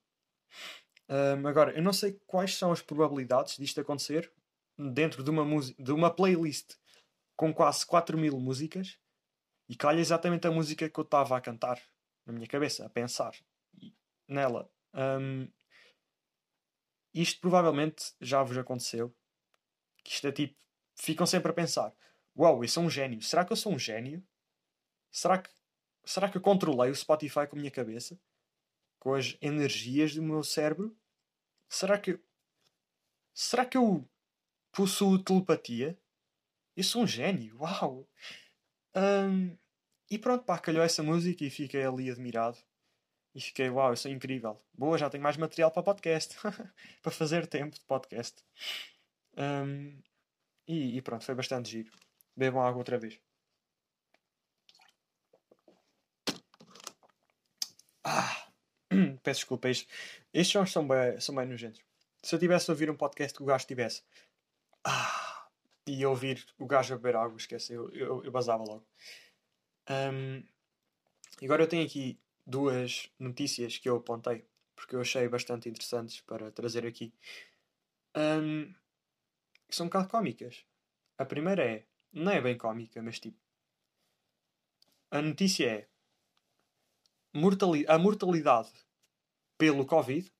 Um, 1.09 1.47
agora, 1.47 1.73
eu 1.73 1.83
não 1.83 1.93
sei 1.93 2.13
quais 2.27 2.55
são 2.55 2.71
as 2.73 2.83
probabilidades 2.83 3.57
disto 3.57 3.81
acontecer 3.81 4.31
dentro 4.79 5.23
de 5.23 5.31
uma, 5.31 5.45
de 5.79 5.93
uma 5.93 6.11
playlist 6.11 6.77
com 7.37 7.53
quase 7.53 7.87
4 7.87 8.17
mil 8.19 8.39
músicas 8.39 8.99
e 9.69 9.77
calha 9.77 10.01
exatamente 10.01 10.47
a 10.47 10.51
música 10.51 10.89
que 10.89 11.01
eu 11.01 11.05
estava 11.05 11.37
a 11.37 11.41
cantar 11.41 11.81
na 12.27 12.33
minha 12.33 12.47
cabeça, 12.47 12.85
a 12.85 12.91
pensar 12.91 13.35
nela 14.29 14.71
Um, 14.95 15.49
isto 17.13 17.41
provavelmente 17.41 18.13
já 18.21 18.43
vos 18.43 18.57
aconteceu. 18.57 19.15
Isto 20.05 20.29
é 20.29 20.33
tipo, 20.33 20.57
ficam 20.95 21.27
sempre 21.27 21.51
a 21.51 21.55
pensar: 21.55 21.95
Uau, 22.37 22.55
wow, 22.55 22.65
eu 22.65 22.69
sou 22.69 22.83
um 22.83 22.91
gênio. 22.91 23.23
Será 23.23 23.45
que 23.45 23.53
eu 23.53 23.57
sou 23.57 23.73
um 23.73 23.79
gênio? 23.79 24.23
Será 25.11 25.39
que, 25.39 25.51
será 26.05 26.29
que 26.29 26.37
eu 26.37 26.43
controlei 26.43 26.91
o 26.91 26.95
Spotify 26.95 27.47
com 27.49 27.57
a 27.57 27.59
minha 27.59 27.71
cabeça? 27.71 28.19
Com 28.99 29.15
as 29.15 29.37
energias 29.41 30.15
do 30.15 30.23
meu 30.23 30.43
cérebro? 30.43 30.97
Será 31.69 31.99
que. 31.99 32.19
Será 33.33 33.65
que 33.65 33.77
eu 33.77 34.09
possuo 34.73 35.23
telepatia? 35.23 35.99
Eu 36.77 36.83
sou 36.83 37.03
um 37.03 37.07
gênio, 37.07 37.57
uau! 37.61 38.09
Um, 38.97 39.57
e 40.11 40.19
pronto, 40.19 40.45
pá, 40.45 40.59
calhou 40.59 40.83
essa 40.83 41.03
música 41.03 41.45
e 41.45 41.51
fiquei 41.51 41.85
ali 41.85 42.11
admirado. 42.11 42.59
E 43.35 43.41
fiquei, 43.41 43.69
uau, 43.69 43.91
eu 43.91 43.97
sou 43.97 44.11
incrível. 44.11 44.61
Boa, 44.73 44.97
já 44.97 45.11
tenho 45.11 45.23
mais 45.23 45.37
material 45.37 45.71
para 45.71 45.83
podcast. 45.83 46.37
para 47.03 47.13
fazer 47.13 47.47
tempo 47.49 47.75
de 47.75 47.85
podcast. 47.85 48.45
Um, 49.37 50.01
e, 50.69 50.97
e, 50.97 51.03
pronto, 51.03 51.25
foi 51.25 51.35
bastante 51.35 51.71
giro. 51.71 51.91
Bebam 52.37 52.63
água 52.63 52.79
outra 52.79 52.99
vez. 52.99 53.21
Ah, 58.05 58.49
peço 59.23 59.41
desculpa. 59.41 59.69
Estes, 59.69 59.89
estes 60.33 60.53
sons 60.53 60.71
são 60.71 60.87
bem, 60.87 61.21
são 61.21 61.35
bem 61.35 61.47
nojentos. 61.47 61.81
Se 62.23 62.35
eu 62.35 62.39
tivesse 62.39 62.71
a 62.71 62.73
ouvir 62.73 62.89
um 62.89 62.97
podcast 62.97 63.37
que 63.37 63.43
o 63.43 63.47
gajo 63.47 63.67
tivesse. 63.67 64.03
Ah, 64.85 65.49
e 65.87 66.07
ouvir 66.07 66.47
o 66.59 66.67
gajo 66.67 66.95
a 66.95 66.97
beber 66.97 67.17
água, 67.17 67.37
esquece, 67.37 67.73
eu, 67.73 67.91
eu, 67.91 68.25
eu 68.25 68.31
basava 68.31 68.63
logo. 68.63 68.87
Um, 69.91 70.43
agora 71.43 71.63
eu 71.63 71.69
tenho 71.69 71.85
aqui 71.85 72.19
duas 72.47 73.11
notícias 73.19 73.79
que 73.79 73.89
eu 73.89 73.97
apontei, 73.97 74.47
porque 74.77 74.95
eu 74.95 75.01
achei 75.01 75.29
bastante 75.29 75.69
interessantes 75.69 76.21
para 76.21 76.51
trazer 76.53 76.87
aqui. 76.87 77.13
Um, 78.17 78.73
que 79.69 79.75
são 79.75 79.87
um 79.87 79.89
bocado 79.89 80.09
cómicas. 80.09 80.65
A 81.19 81.25
primeira 81.25 81.65
é, 81.65 81.87
não 82.13 82.33
é 82.33 82.41
bem 82.41 82.57
cómica, 82.57 83.03
mas 83.03 83.19
tipo. 83.19 83.39
A 85.11 85.23
notícia 85.23 85.71
é 85.71 85.89
mortali 87.33 87.85
a 87.89 87.99
mortalidade 87.99 88.73
pelo 89.59 89.87
Covid 89.87 90.33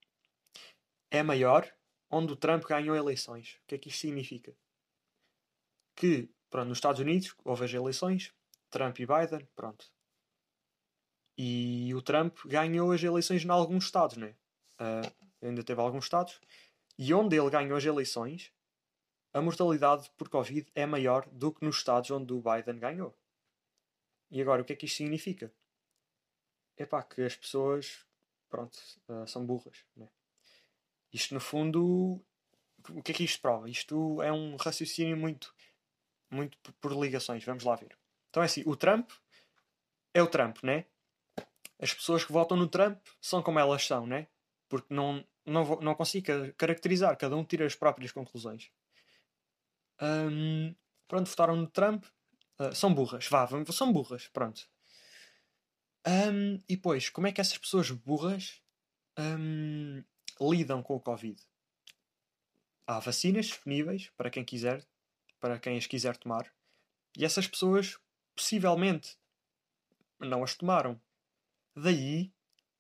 é 1.11 1.23
maior 1.23 1.73
onde 2.11 2.33
o 2.33 2.37
Trump 2.37 2.65
ganhou 2.65 2.97
eleições. 2.97 3.59
O 3.63 3.67
que 3.67 3.75
é 3.77 3.79
que 3.79 3.89
isto 3.89 4.01
significa? 4.01 4.57
Que, 5.97 6.29
pronto, 6.51 6.69
nos 6.69 6.79
Estados 6.79 7.01
Unidos 7.01 7.35
houve 7.45 7.65
as 7.65 7.73
eleições, 7.73 8.33
Trump 8.71 8.99
e 8.99 9.07
Biden, 9.07 9.49
pronto. 9.55 9.94
E 11.37 11.93
o 11.95 12.03
Trump 12.03 12.39
ganhou 12.47 12.93
as 12.93 13.03
eleições 13.03 13.45
em 13.45 13.51
alguns 13.51 13.85
estados, 13.85 14.17
né? 14.17 14.35
Uh, 14.81 15.47
ainda 15.47 15.63
teve 15.65 15.81
alguns 15.81 16.05
estados. 16.05 16.41
E 16.97 17.13
onde 17.13 17.37
ele 17.37 17.51
ganhou 17.51 17.77
as 17.77 17.85
eleições, 17.85 18.53
a 19.33 19.41
mortalidade 19.41 20.11
por 20.17 20.29
Covid 20.29 20.71
é 20.75 20.87
maior 20.87 21.29
do 21.31 21.53
que 21.53 21.65
nos 21.65 21.77
estados 21.77 22.11
onde 22.11 22.33
o 22.33 22.41
Biden 22.41 22.79
ganhou. 22.79 23.17
E 24.31 24.41
agora, 24.41 24.63
o 24.63 24.65
que 24.65 24.73
é 24.73 24.77
que 24.77 24.87
isto 24.87 24.97
significa? 24.99 25.53
É 26.77 26.87
pá, 26.87 27.03
que 27.03 27.23
as 27.23 27.37
pessoas, 27.37 28.07
pronto, 28.49 28.79
uh, 29.09 29.27
são 29.27 29.45
burras, 29.45 29.85
né? 29.97 30.09
Isto, 31.13 31.35
no 31.35 31.41
fundo, 31.41 32.21
o 32.91 33.03
que 33.03 33.13
é 33.13 33.15
que 33.15 33.25
isto 33.25 33.41
prova? 33.41 33.69
Isto 33.71 34.21
é 34.23 34.33
um 34.33 34.57
raciocínio 34.57 35.17
muito, 35.17 35.55
muito 36.31 36.59
por 36.75 36.93
ligações. 36.93 37.45
Vamos 37.45 37.65
lá 37.65 37.77
ver. 37.77 37.97
Então 38.31 38.43
é 38.43 38.47
assim, 38.47 38.63
o 38.67 38.77
Trump 38.77 39.11
é 40.13 40.23
o 40.23 40.27
Trump, 40.27 40.63
né? 40.63 40.87
As 41.81 41.93
pessoas 41.93 42.25
que 42.25 42.33
votam 42.33 42.57
no 42.57 42.69
Trump 42.69 42.99
são 43.21 43.43
como 43.43 43.59
elas 43.59 43.87
são, 43.87 44.07
né? 44.07 44.29
Porque 44.69 44.93
não, 44.93 45.25
não, 45.45 45.81
não 45.81 45.95
consigo 45.95 46.27
caracterizar, 46.57 47.17
cada 47.17 47.37
um 47.37 47.45
tira 47.45 47.67
as 47.67 47.75
próprias 47.75 48.13
conclusões. 48.13 48.71
Um, 50.01 50.75
pronto, 51.07 51.29
votaram 51.29 51.57
no 51.57 51.67
Trump, 51.67 52.05
uh, 52.59 52.75
são 52.75 52.93
burras, 52.93 53.27
vá, 53.29 53.49
são 53.73 53.93
burras, 53.93 54.29
pronto. 54.29 54.69
Um, 56.07 56.57
e 56.69 56.77
depois, 56.77 57.09
como 57.09 57.27
é 57.27 57.33
que 57.33 57.41
essas 57.41 57.59
pessoas 57.59 57.91
burras 57.91 58.63
um, 59.19 60.03
lidam 60.41 60.83
com 60.83 60.97
o 60.97 61.01
Covid. 61.01 61.41
Há 62.87 62.99
vacinas 62.99 63.47
disponíveis 63.47 64.11
para 64.17 64.31
quem 64.31 64.45
quiser, 64.45 64.85
para 65.41 65.59
quem 65.59 65.77
as 65.77 65.87
quiser 65.87 66.17
tomar, 66.17 66.53
e 67.17 67.25
essas 67.25 67.47
pessoas 67.47 67.99
possivelmente 68.35 69.17
não 70.19 70.43
as 70.43 70.55
tomaram. 70.55 71.01
Daí, 71.75 72.33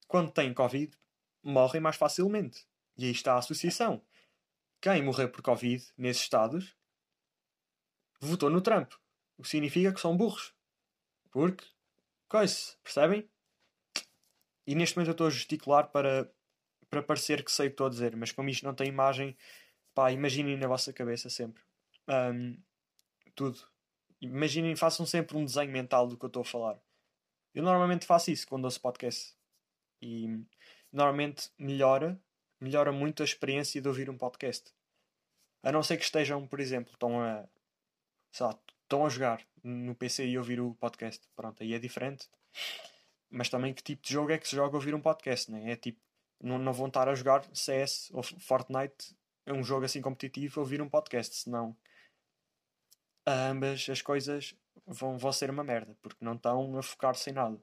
quando 0.06 0.32
têm 0.32 0.54
Covid, 0.54 0.96
morrem 1.42 1.80
mais 1.80 1.96
facilmente. 1.96 2.66
E 2.96 3.06
aí 3.06 3.10
está 3.10 3.34
a 3.34 3.38
associação. 3.38 4.02
Quem 4.80 5.02
morreu 5.02 5.28
por 5.28 5.42
Covid 5.42 5.84
nesses 5.96 6.22
estados 6.22 6.76
votou 8.20 8.50
no 8.50 8.60
Trump. 8.60 8.92
O 9.36 9.42
que 9.42 9.48
significa 9.48 9.92
que 9.92 10.00
são 10.00 10.16
burros. 10.16 10.54
Porque, 11.30 11.64
coisa, 12.28 12.76
percebem? 12.82 13.28
E 14.66 14.74
neste 14.74 14.96
momento 14.96 15.08
eu 15.08 15.12
estou 15.12 15.26
a 15.26 15.30
gesticular 15.30 15.90
para 15.90 16.30
para 16.94 17.02
parecer 17.02 17.44
que 17.44 17.50
sei 17.50 17.66
o 17.66 17.70
que 17.70 17.74
estou 17.74 17.88
a 17.88 17.90
dizer, 17.90 18.14
mas 18.14 18.30
como 18.30 18.48
isto 18.48 18.64
não 18.64 18.72
tem 18.72 18.86
imagem, 18.86 19.36
pá, 19.92 20.12
imaginem 20.12 20.56
na 20.56 20.68
vossa 20.68 20.92
cabeça 20.92 21.28
sempre. 21.28 21.60
Um, 22.08 22.56
tudo. 23.34 23.58
Imaginem, 24.20 24.76
façam 24.76 25.04
sempre 25.04 25.36
um 25.36 25.44
desenho 25.44 25.72
mental 25.72 26.06
do 26.06 26.16
que 26.16 26.24
eu 26.24 26.28
estou 26.28 26.42
a 26.42 26.44
falar. 26.44 26.80
Eu 27.54 27.62
normalmente 27.62 28.06
faço 28.06 28.30
isso 28.30 28.46
quando 28.46 28.64
ouço 28.64 28.80
podcast. 28.80 29.34
E 30.02 30.26
normalmente 30.92 31.50
melhora, 31.58 32.20
melhora 32.60 32.92
muito 32.92 33.22
a 33.22 33.24
experiência 33.24 33.80
de 33.80 33.88
ouvir 33.88 34.10
um 34.10 34.18
podcast. 34.18 34.72
A 35.62 35.72
não 35.72 35.82
ser 35.82 35.96
que 35.96 36.04
estejam, 36.04 36.46
por 36.46 36.60
exemplo, 36.60 36.92
estão 36.92 37.20
a, 37.20 37.48
lá, 38.40 38.58
estão 38.82 39.06
a 39.06 39.08
jogar 39.08 39.46
no 39.62 39.94
PC 39.94 40.26
e 40.26 40.36
ouvir 40.36 40.60
o 40.60 40.74
podcast. 40.74 41.26
Pronto, 41.34 41.62
aí 41.62 41.72
é 41.72 41.78
diferente. 41.78 42.28
Mas 43.30 43.48
também 43.48 43.72
que 43.72 43.82
tipo 43.82 44.02
de 44.02 44.12
jogo 44.12 44.32
é 44.32 44.38
que 44.38 44.48
se 44.48 44.56
joga 44.56 44.76
ouvir 44.76 44.94
um 44.94 45.00
podcast, 45.00 45.50
né? 45.50 45.72
É 45.72 45.76
tipo 45.76 46.00
não, 46.40 46.58
não 46.58 46.72
vão 46.72 46.88
estar 46.88 47.08
a 47.08 47.14
jogar 47.14 47.44
CS 47.54 48.10
ou 48.12 48.22
Fortnite, 48.22 49.16
é 49.46 49.52
um 49.52 49.64
jogo 49.64 49.84
assim 49.84 50.00
competitivo, 50.00 50.60
ouvir 50.60 50.82
um 50.82 50.88
podcast, 50.88 51.34
senão 51.34 51.76
ambas 53.26 53.88
as 53.88 54.02
coisas 54.02 54.54
vão, 54.86 55.18
vão 55.18 55.32
ser 55.32 55.50
uma 55.50 55.64
merda, 55.64 55.96
porque 56.02 56.24
não 56.24 56.34
estão 56.34 56.78
a 56.78 56.82
focar-se 56.82 57.30
em 57.30 57.32
nada. 57.32 57.60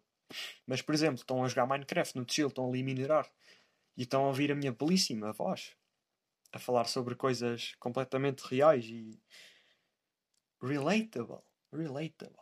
Mas, 0.66 0.82
por 0.82 0.96
exemplo, 0.96 1.16
estão 1.16 1.44
a 1.44 1.48
jogar 1.48 1.66
Minecraft 1.66 2.18
no 2.18 2.26
chill, 2.28 2.48
estão 2.48 2.70
ali 2.70 2.82
a 2.82 2.84
minerar 2.84 3.32
e 3.98 4.04
estão 4.04 4.24
a 4.24 4.28
ouvir 4.28 4.52
a 4.52 4.56
minha 4.56 4.72
belíssima 4.72 5.34
voz 5.34 5.76
a 6.52 6.60
falar 6.60 6.86
sobre 6.86 7.16
coisas 7.16 7.76
completamente 7.76 8.42
reais 8.42 8.86
e 8.86 9.20
relatable. 10.62 11.42
Relatable. 11.72 12.36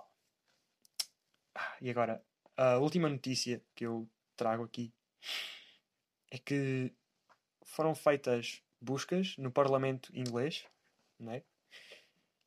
Ah, 1.55 1.77
e 1.81 1.89
agora, 1.89 2.23
a 2.57 2.77
última 2.77 3.09
notícia 3.09 3.63
que 3.75 3.85
eu 3.85 4.09
trago 4.35 4.63
aqui 4.63 4.93
é 6.31 6.37
que 6.37 6.93
foram 7.63 7.93
feitas 7.93 8.63
buscas 8.81 9.35
no 9.37 9.51
Parlamento 9.51 10.15
inglês, 10.15 10.65
né? 11.19 11.43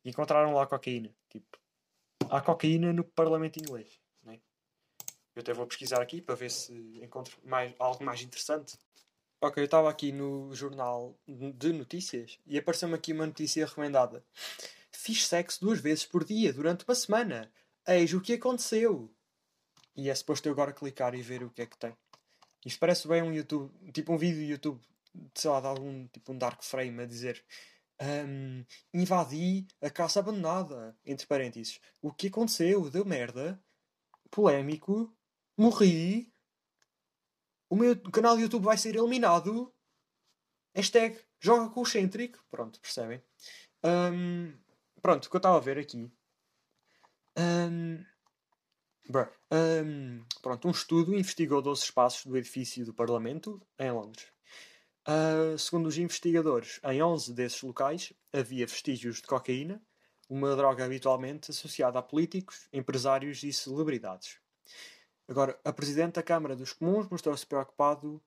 E 0.04 0.10
encontraram 0.10 0.54
lá 0.54 0.66
cocaína. 0.66 1.14
Tipo, 1.28 1.61
há 2.32 2.40
cocaína 2.40 2.92
no 2.92 3.04
Parlamento 3.04 3.58
inglês, 3.58 4.00
né? 4.22 4.40
Eu 5.36 5.42
até 5.42 5.52
vou 5.52 5.66
pesquisar 5.66 6.00
aqui 6.00 6.20
para 6.22 6.34
ver 6.34 6.50
se 6.50 6.72
encontro 7.02 7.36
mais, 7.44 7.74
algo 7.78 8.02
mais 8.02 8.22
interessante. 8.22 8.78
Ok, 9.40 9.62
eu 9.62 9.66
estava 9.66 9.90
aqui 9.90 10.12
no 10.12 10.54
jornal 10.54 11.18
de 11.26 11.72
notícias 11.72 12.38
e 12.46 12.56
apareceu-me 12.58 12.94
aqui 12.94 13.12
uma 13.12 13.26
notícia 13.26 13.66
recomendada. 13.66 14.24
Fiz 14.90 15.26
sexo 15.26 15.60
duas 15.60 15.80
vezes 15.80 16.06
por 16.06 16.24
dia 16.24 16.52
durante 16.52 16.84
uma 16.86 16.94
semana. 16.94 17.52
Eis 17.86 18.14
o 18.14 18.20
que 18.20 18.34
aconteceu. 18.34 19.12
E 19.94 20.08
é 20.08 20.14
suposto 20.14 20.48
eu 20.48 20.52
agora 20.52 20.72
clicar 20.72 21.14
e 21.14 21.20
ver 21.20 21.42
o 21.42 21.50
que 21.50 21.62
é 21.62 21.66
que 21.66 21.76
tem. 21.76 21.94
Isto 22.64 22.78
parece 22.78 23.06
bem 23.08 23.22
um 23.22 23.32
YouTube, 23.32 23.70
tipo 23.92 24.12
um 24.12 24.16
vídeo 24.16 24.42
YouTube, 24.42 24.80
sei 25.34 25.50
lá, 25.50 25.60
de 25.60 25.66
algum 25.66 26.06
tipo 26.06 26.32
um 26.32 26.38
dark 26.38 26.62
frame 26.62 27.02
a 27.02 27.06
dizer 27.06 27.44
um, 28.02 28.64
invadi 28.92 29.66
a 29.80 29.88
casa 29.88 30.20
abandonada, 30.20 30.96
entre 31.04 31.26
parênteses. 31.26 31.80
O 32.00 32.12
que 32.12 32.26
aconteceu? 32.26 32.90
Deu 32.90 33.04
merda. 33.04 33.62
Polémico. 34.30 35.14
Morri. 35.56 36.32
O 37.70 37.76
meu 37.76 37.98
canal 38.10 38.36
de 38.36 38.42
YouTube 38.42 38.64
vai 38.64 38.76
ser 38.76 38.96
eliminado. 38.96 39.72
Hashtag 40.74 41.18
joga 41.40 41.70
com 41.70 41.82
o 41.82 41.86
Centric. 41.86 42.38
Pronto, 42.50 42.80
percebem? 42.80 43.22
Um, 43.84 44.52
pronto, 45.00 45.26
o 45.26 45.30
que 45.30 45.36
eu 45.36 45.38
estava 45.38 45.56
a 45.56 45.60
ver 45.60 45.78
aqui. 45.78 46.10
Um, 47.38 48.04
um, 49.50 50.24
pronto, 50.42 50.68
um 50.68 50.70
estudo 50.70 51.14
investigou 51.14 51.62
12 51.62 51.84
espaços 51.84 52.26
do 52.26 52.36
edifício 52.36 52.84
do 52.84 52.94
Parlamento 52.94 53.60
em 53.78 53.90
Londres. 53.90 54.31
Uh, 55.06 55.58
segundo 55.58 55.86
os 55.86 55.98
investigadores, 55.98 56.80
em 56.84 57.02
11 57.02 57.34
desses 57.34 57.60
locais 57.62 58.12
havia 58.32 58.66
vestígios 58.66 59.16
de 59.16 59.22
cocaína, 59.22 59.82
uma 60.28 60.54
droga 60.54 60.84
habitualmente 60.84 61.50
associada 61.50 61.98
a 61.98 62.02
políticos, 62.02 62.68
empresários 62.72 63.42
e 63.42 63.52
celebridades. 63.52 64.38
Agora, 65.28 65.58
a 65.64 65.72
Presidente 65.72 66.14
da 66.14 66.22
Câmara 66.22 66.54
dos 66.54 66.72
Comuns 66.72 67.08
mostrou-se 67.08 67.46
preocupado, 67.46 68.22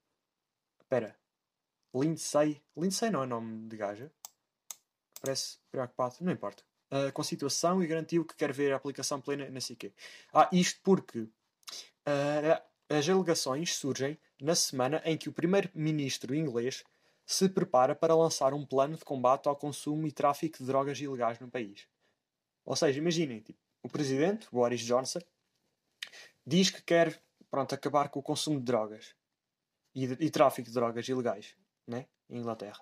Espera. 0.86 1.18
Lindsay. 1.94 2.62
Lindsay 2.78 3.10
não 3.10 3.24
é 3.24 3.26
nome 3.26 3.68
de 3.68 3.76
gaja. 3.76 4.12
Parece 5.20 5.58
preocupado. 5.72 6.18
Não 6.22 6.32
importa. 6.32 6.64
Uh, 6.92 7.12
com 7.12 7.22
a 7.22 7.26
situação 7.26 7.84
e 7.84 7.88
garantiu 7.88 8.24
que 8.24 8.36
quer 8.36 8.54
ver 8.54 8.72
a 8.72 8.76
aplicação 8.76 9.20
plena, 9.20 9.46
o 9.46 9.76
quê. 9.76 9.92
Ah, 10.32 10.48
isto 10.52 10.80
porque 10.84 11.22
uh, 11.22 12.64
as 12.88 13.10
alegações 13.10 13.76
surgem 13.76 14.20
na 14.42 14.56
semana 14.56 15.02
em 15.06 15.18
que 15.18 15.30
o 15.30 15.34
primeiro-ministro 15.34 16.36
inglês 16.36 16.84
se 17.26 17.50
prepara 17.50 17.96
para 17.96 18.16
lançar 18.16 18.54
um 18.54 18.66
plano 18.66 18.98
de 18.98 19.04
combate 19.04 19.48
ao 19.48 19.56
consumo 19.56 20.06
e 20.08 20.12
tráfico 20.12 20.60
de 20.60 20.66
drogas 20.66 21.00
ilegais 21.00 21.40
no 21.40 21.50
país. 21.50 21.88
Ou 22.64 22.76
seja, 22.76 23.00
imaginem, 23.00 23.40
tipo, 23.40 23.60
o 23.82 23.90
presidente, 23.90 24.48
Boris 24.52 24.82
Johnson, 24.82 25.20
diz 26.46 26.70
que 26.70 26.82
quer 26.82 27.22
pronto, 27.50 27.74
acabar 27.74 28.10
com 28.10 28.20
o 28.20 28.24
consumo 28.24 28.60
de 28.60 28.66
drogas 28.66 29.16
e, 29.94 30.04
e 30.04 30.30
tráfico 30.30 30.68
de 30.68 30.74
drogas 30.74 31.08
ilegais 31.08 31.56
né? 31.88 32.06
em 32.30 32.40
Inglaterra. 32.40 32.82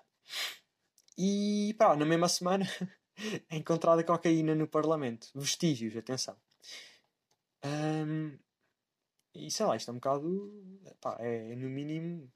E 1.16 1.74
pá, 1.78 1.94
na 1.96 2.04
mesma 2.04 2.28
semana 2.28 2.66
é 3.48 3.56
encontrada 3.56 4.02
cocaína 4.02 4.54
no 4.54 4.66
Parlamento. 4.66 5.28
Vestígios, 5.34 5.96
atenção. 5.96 6.36
Um, 7.64 8.36
e 9.34 9.50
sei 9.50 9.66
lá, 9.66 9.76
isto 9.76 9.90
é 9.90 9.92
um 9.92 9.96
bocado. 9.96 10.52
Pá, 11.00 11.16
é 11.18 11.54
no 11.56 11.68
mínimo, 11.68 12.30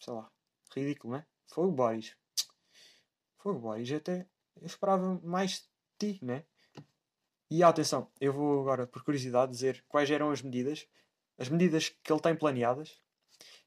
sei 0.00 0.12
lá, 0.12 0.30
ridículo, 0.74 1.14
né? 1.14 1.26
Foi 1.46 1.66
o 1.66 1.72
Boris. 1.72 2.16
Foi 3.38 3.52
o 3.52 3.58
Boris, 3.58 3.90
até 3.92 4.26
eu 4.60 4.66
esperava 4.66 5.20
mais 5.22 5.68
de 5.98 6.14
ti, 6.14 6.24
né? 6.24 6.44
E 7.50 7.62
atenção, 7.62 8.08
eu 8.20 8.32
vou 8.32 8.60
agora, 8.60 8.86
por 8.86 9.02
curiosidade, 9.02 9.50
dizer 9.50 9.84
quais 9.88 10.10
eram 10.10 10.30
as 10.30 10.40
medidas, 10.40 10.86
as 11.36 11.48
medidas 11.48 11.88
que 11.88 12.12
ele 12.12 12.20
tem 12.20 12.36
planeadas, 12.36 13.00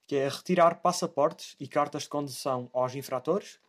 que 0.08 0.16
é 0.16 0.28
retirar 0.30 0.76
passaportes 0.76 1.56
e 1.60 1.68
cartas 1.68 2.04
de 2.04 2.10
condução 2.10 2.70
aos 2.74 2.96
infratores, 2.96 3.60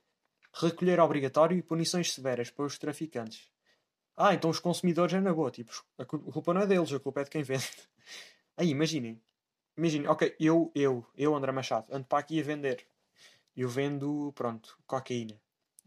recolher 0.53 1.01
obrigatório 1.01 1.57
e 1.57 1.63
punições 1.63 2.13
severas 2.13 2.51
para 2.51 2.65
os 2.65 2.79
traficantes. 2.79 3.51
Ah, 4.17 4.35
então 4.35 4.51
os 4.51 4.61
consumidores 4.61 5.15
é 5.15 5.21
na 5.21 5.35
boa, 5.35 5.51
tipo, 5.51 5.73
a 5.99 6.05
culpa 6.05 6.55
não 6.55 6.61
é 6.61 6.67
deles, 6.67 6.93
a 6.93 7.01
culpa 7.01 7.23
é 7.23 7.25
de 7.25 7.31
quem 7.31 7.43
vende. 7.43 7.69
Aí, 8.57 8.69
imaginem, 8.69 9.21
imaginem, 9.77 10.09
ok, 10.09 10.35
eu, 10.39 10.71
eu, 10.75 11.07
eu, 11.17 11.35
André 11.35 11.53
Machado, 11.53 11.87
ando 11.91 12.07
para 12.07 12.19
aqui 12.21 12.41
a 12.41 12.45
vender. 12.45 12.87
Eu 13.57 13.69
vendo, 13.69 14.33
pronto, 14.35 14.79
cocaína. 14.87 15.41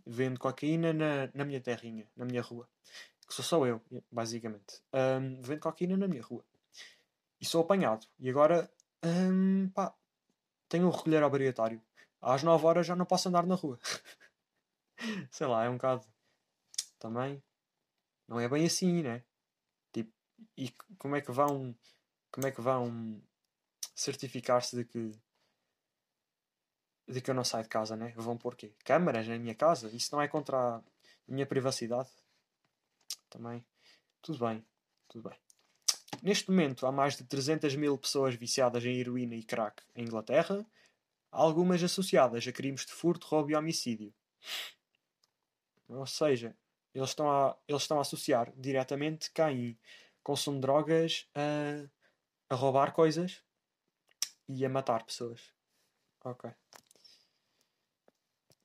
Vendo 0.05 0.39
cocaína 0.39 0.93
na, 0.93 1.29
na 1.33 1.45
minha 1.45 1.59
terrinha, 1.61 2.07
na 2.15 2.25
minha 2.25 2.41
rua 2.41 2.67
que 3.27 3.33
sou 3.33 3.43
só 3.43 3.67
eu, 3.67 3.81
basicamente. 4.09 4.81
Um, 4.93 5.41
vendo 5.41 5.59
cocaína 5.59 5.97
na 5.97 6.07
minha 6.07 6.23
rua. 6.23 6.43
E 7.39 7.45
sou 7.45 7.61
apanhado. 7.61 8.07
E 8.17 8.29
agora, 8.29 8.71
um, 9.03 9.69
pá, 9.69 9.93
tenho 10.69 10.87
um 10.87 10.89
recolher 10.89 11.21
obrigatório. 11.23 11.81
Às 12.21 12.41
9 12.41 12.65
horas 12.65 12.87
já 12.87 12.95
não 12.95 13.05
posso 13.05 13.27
andar 13.27 13.45
na 13.45 13.55
rua. 13.55 13.77
Sei 15.29 15.45
lá, 15.45 15.65
é 15.65 15.69
um 15.69 15.73
bocado. 15.73 16.07
Também. 16.97 17.43
Não 18.27 18.39
é 18.39 18.47
bem 18.47 18.65
assim, 18.65 19.03
né? 19.03 19.23
Tipo, 19.91 20.11
e 20.55 20.71
como 20.97 21.15
é 21.15 21.21
que 21.21 21.31
vão. 21.31 21.75
Como 22.37 22.45
é 22.45 22.51
que 22.51 22.61
vão 22.61 23.19
certificar-se 23.95 24.75
de 24.75 24.85
que. 24.85 25.11
de 27.07 27.19
que 27.19 27.31
eu 27.31 27.33
não 27.33 27.43
saio 27.43 27.63
de 27.63 27.69
casa, 27.69 27.95
né? 27.95 28.13
Vão 28.15 28.37
pôr 28.37 28.55
quê? 28.55 28.75
Câmaras 28.85 29.27
na 29.27 29.39
minha 29.39 29.55
casa? 29.55 29.89
Isso 29.89 30.13
não 30.13 30.21
é 30.21 30.27
contra 30.27 30.75
a 30.77 30.83
minha 31.27 31.47
privacidade? 31.47 32.11
também. 33.27 33.65
Tudo 34.21 34.45
bem, 34.45 34.63
tudo 35.07 35.27
bem. 35.27 35.39
Neste 36.21 36.51
momento 36.51 36.85
há 36.85 36.91
mais 36.91 37.17
de 37.17 37.23
300 37.23 37.75
mil 37.75 37.97
pessoas 37.97 38.35
viciadas 38.35 38.85
em 38.85 38.99
heroína 38.99 39.33
e 39.33 39.43
crack 39.43 39.81
em 39.95 40.03
Inglaterra, 40.03 40.63
algumas 41.31 41.81
associadas 41.81 42.47
a 42.47 42.51
crimes 42.51 42.85
de 42.85 42.91
furto, 42.91 43.25
roubo 43.25 43.49
e 43.49 43.55
homicídio. 43.55 44.13
Ou 45.89 46.05
seja, 46.05 46.55
eles 46.93 47.09
estão 47.09 47.31
a, 47.31 47.57
eles 47.67 47.81
estão 47.81 47.97
a 47.97 48.01
associar 48.01 48.53
diretamente 48.55 49.31
quem 49.31 49.75
consome 50.21 50.59
drogas 50.59 51.27
a, 51.33 51.89
a 52.49 52.55
roubar 52.55 52.93
coisas 52.93 53.43
e 54.47 54.65
a 54.65 54.69
matar 54.69 55.03
pessoas. 55.03 55.53
Ok. 56.23 56.49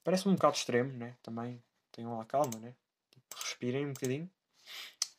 Parece-me 0.04 0.32
um 0.32 0.36
bocado 0.36 0.56
extremo, 0.56 0.92
né? 0.92 1.16
Também 1.22 1.62
tenham 1.92 2.16
lá 2.16 2.24
calma, 2.24 2.58
né? 2.58 2.74
Tipo, 3.10 3.36
respirem 3.36 3.86
um 3.86 3.92
bocadinho. 3.92 4.30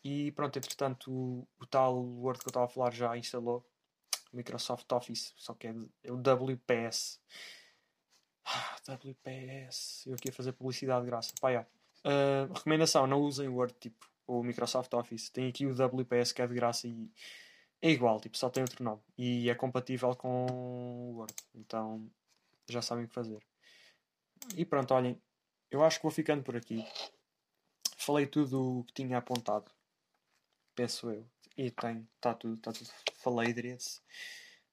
E 0.04 0.32
pronto, 0.34 0.58
entretanto, 0.58 1.12
o, 1.12 1.48
o 1.60 1.66
tal 1.66 1.98
Word 1.98 2.40
que 2.40 2.48
eu 2.48 2.50
estava 2.50 2.66
a 2.66 2.70
falar 2.70 2.92
já 2.92 3.16
instalou. 3.18 3.66
O 4.32 4.36
Microsoft 4.36 4.92
Office, 4.92 5.34
só 5.38 5.54
que 5.54 5.68
é, 5.68 5.76
é 6.04 6.12
o 6.12 6.18
WPS. 6.18 7.20
Ah, 8.46 8.76
WPS. 8.90 10.08
Eu 10.08 10.16
aqui 10.16 10.30
a 10.30 10.34
fazer 10.34 10.54
publicidade 10.54 11.06
de 11.06 11.12
graça. 11.12 11.34
Pá, 11.40 11.50
yeah. 11.50 11.70
uh, 12.04 12.52
recomendação: 12.52 13.08
não 13.08 13.22
usem 13.22 13.48
o 13.48 13.56
Word 13.56 13.74
tipo 13.80 14.06
o 14.28 14.44
Microsoft 14.44 14.92
Office. 14.94 15.30
Tem 15.30 15.48
aqui 15.48 15.66
o 15.66 15.74
WPS 15.74 16.34
que 16.34 16.42
é 16.42 16.48
de 16.48 16.54
graça 16.54 16.88
e 16.88 17.12
é 17.84 17.92
igual, 17.92 18.20
tipo, 18.20 18.38
só 18.38 18.50
tem 18.50 18.64
outro 18.64 18.84
nome. 18.84 19.02
E 19.18 19.50
é 19.50 19.56
compatível 19.56 20.16
com 20.16 20.48
o 20.48 21.18
Word. 21.18 21.36
Então 21.54 22.10
já 22.68 22.82
sabem 22.82 23.06
o 23.06 23.08
que 23.08 23.14
fazer. 23.14 23.46
E 24.56 24.66
pronto, 24.66 24.94
olhem. 24.94 25.22
Eu 25.70 25.84
acho 25.84 25.98
que 25.98 26.04
vou 26.04 26.12
ficando 26.12 26.44
por 26.44 26.56
aqui. 26.56 26.86
Falei 27.98 28.26
tudo 28.26 28.80
o 28.80 28.84
que 28.86 28.94
tinha 28.94 29.18
apontado 29.18 29.72
penso 30.76 31.10
eu. 31.10 31.26
E 31.58 31.70
tem, 31.72 32.08
está 32.16 32.34
tudo, 32.34 32.56
está 32.56 32.72
tudo. 32.72 32.90
Faleidreds. 33.16 34.02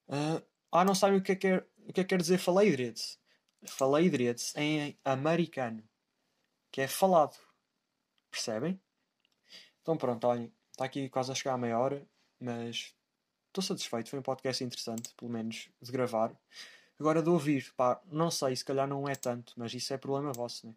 Uh, 0.09 0.43
ah, 0.73 0.81
ah, 0.81 0.85
não 0.85 0.95
sabem 0.95 1.19
o 1.19 1.23
que 1.23 1.33
é 1.33 1.37
que 1.37 1.49
quer, 1.49 1.67
o 1.87 1.93
que 1.93 2.01
é 2.01 2.05
que 2.05 2.09
quer 2.09 2.21
dizer 2.21 2.39
Faleidreds? 2.39 3.19
Faleidreds 3.67 4.55
em 4.57 4.99
americano, 5.05 5.83
que 6.73 6.81
é 6.81 6.89
falado. 6.89 7.37
Percebem? 8.31 8.81
Então 9.83 9.97
pronto, 9.97 10.27
olhem, 10.27 10.53
está 10.71 10.85
aqui 10.85 11.09
quase 11.09 11.33
a 11.33 11.35
chegar 11.35 11.55
a 11.55 11.59
meia 11.59 11.79
hora, 11.79 12.07
mas 12.39 12.95
estou 13.51 13.63
satisfeito. 13.63 14.09
Foi 14.09 14.19
um 14.19 14.23
podcast 14.23 14.65
interessante, 14.65 15.13
pelo 15.17 15.31
menos, 15.31 15.69
de 15.81 15.93
gravar. 15.93 16.33
Agora 16.99 17.23
de 17.23 17.29
ouvir, 17.29 17.73
pá, 17.77 18.01
não 18.11 18.31
sei, 18.31 18.55
se 18.57 18.65
calhar 18.65 18.87
não 18.87 19.09
é 19.09 19.15
tanto, 19.15 19.55
mas 19.57 19.73
isso 19.75 19.93
é 19.93 19.99
problema 19.99 20.33
vosso, 20.33 20.67
né? 20.67 20.75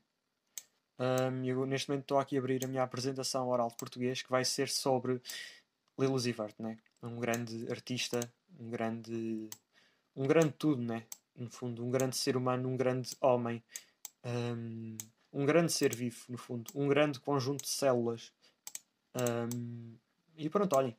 Um, 0.99 1.43
eu 1.43 1.65
neste 1.65 1.89
momento 1.89 2.03
estou 2.03 2.19
aqui 2.19 2.37
a 2.37 2.39
abrir 2.39 2.63
a 2.63 2.67
minha 2.67 2.83
apresentação 2.83 3.47
oral 3.49 3.67
de 3.67 3.75
português 3.75 4.21
que 4.21 4.29
vai 4.29 4.45
ser 4.45 4.69
sobre 4.69 5.21
Lilo 5.97 6.17
Zivert, 6.19 6.53
né? 6.59 6.77
um 7.01 7.19
grande 7.19 7.69
artista, 7.69 8.19
um 8.59 8.69
grande, 8.69 9.49
um 10.15 10.25
grande 10.25 10.53
tudo, 10.53 10.81
né? 10.81 11.05
no 11.35 11.49
fundo, 11.49 11.83
um 11.83 11.89
grande 11.89 12.15
ser 12.15 12.37
humano, 12.37 12.69
um 12.69 12.77
grande 12.77 13.15
homem, 13.19 13.63
um, 14.23 14.97
um 15.31 15.45
grande 15.45 15.71
ser 15.71 15.95
vivo, 15.95 16.25
no 16.29 16.37
fundo, 16.37 16.71
um 16.75 16.87
grande 16.87 17.19
conjunto 17.19 17.63
de 17.63 17.69
células. 17.69 18.31
Um, 19.15 19.97
e 20.37 20.49
pronto, 20.49 20.75
olhem, 20.75 20.95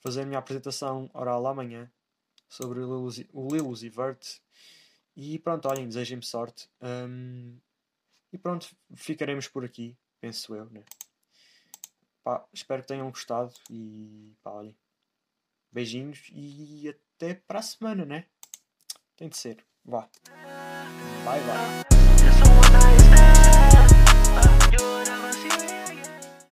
fazer 0.00 0.22
a 0.22 0.26
minha 0.26 0.38
apresentação 0.38 1.10
oral 1.12 1.46
amanhã 1.46 1.90
sobre 2.48 2.80
o 2.80 3.48
Lilo 3.48 3.76
Zivert. 3.76 4.40
E 5.16 5.38
pronto, 5.38 5.66
olhem, 5.68 5.88
desejem-me 5.88 6.22
sorte. 6.22 6.68
Um, 6.80 7.58
e 8.32 8.38
pronto, 8.38 8.68
ficaremos 8.94 9.48
por 9.48 9.64
aqui, 9.64 9.96
penso 10.20 10.54
eu, 10.54 10.66
né? 10.66 10.84
Pá, 12.22 12.44
espero 12.52 12.82
que 12.82 12.88
tenham 12.88 13.08
gostado 13.08 13.52
e 13.70 14.34
pá, 14.42 14.50
olhem. 14.50 14.76
Beijinhos 15.72 16.28
e 16.32 16.88
até 16.88 17.34
para 17.34 17.60
a 17.60 17.62
semana, 17.62 18.04
né? 18.04 18.26
Tem 19.16 19.28
de 19.28 19.36
ser. 19.36 19.64
Vá. 19.84 20.08
Bye 21.24 21.40
bye. 21.40 23.05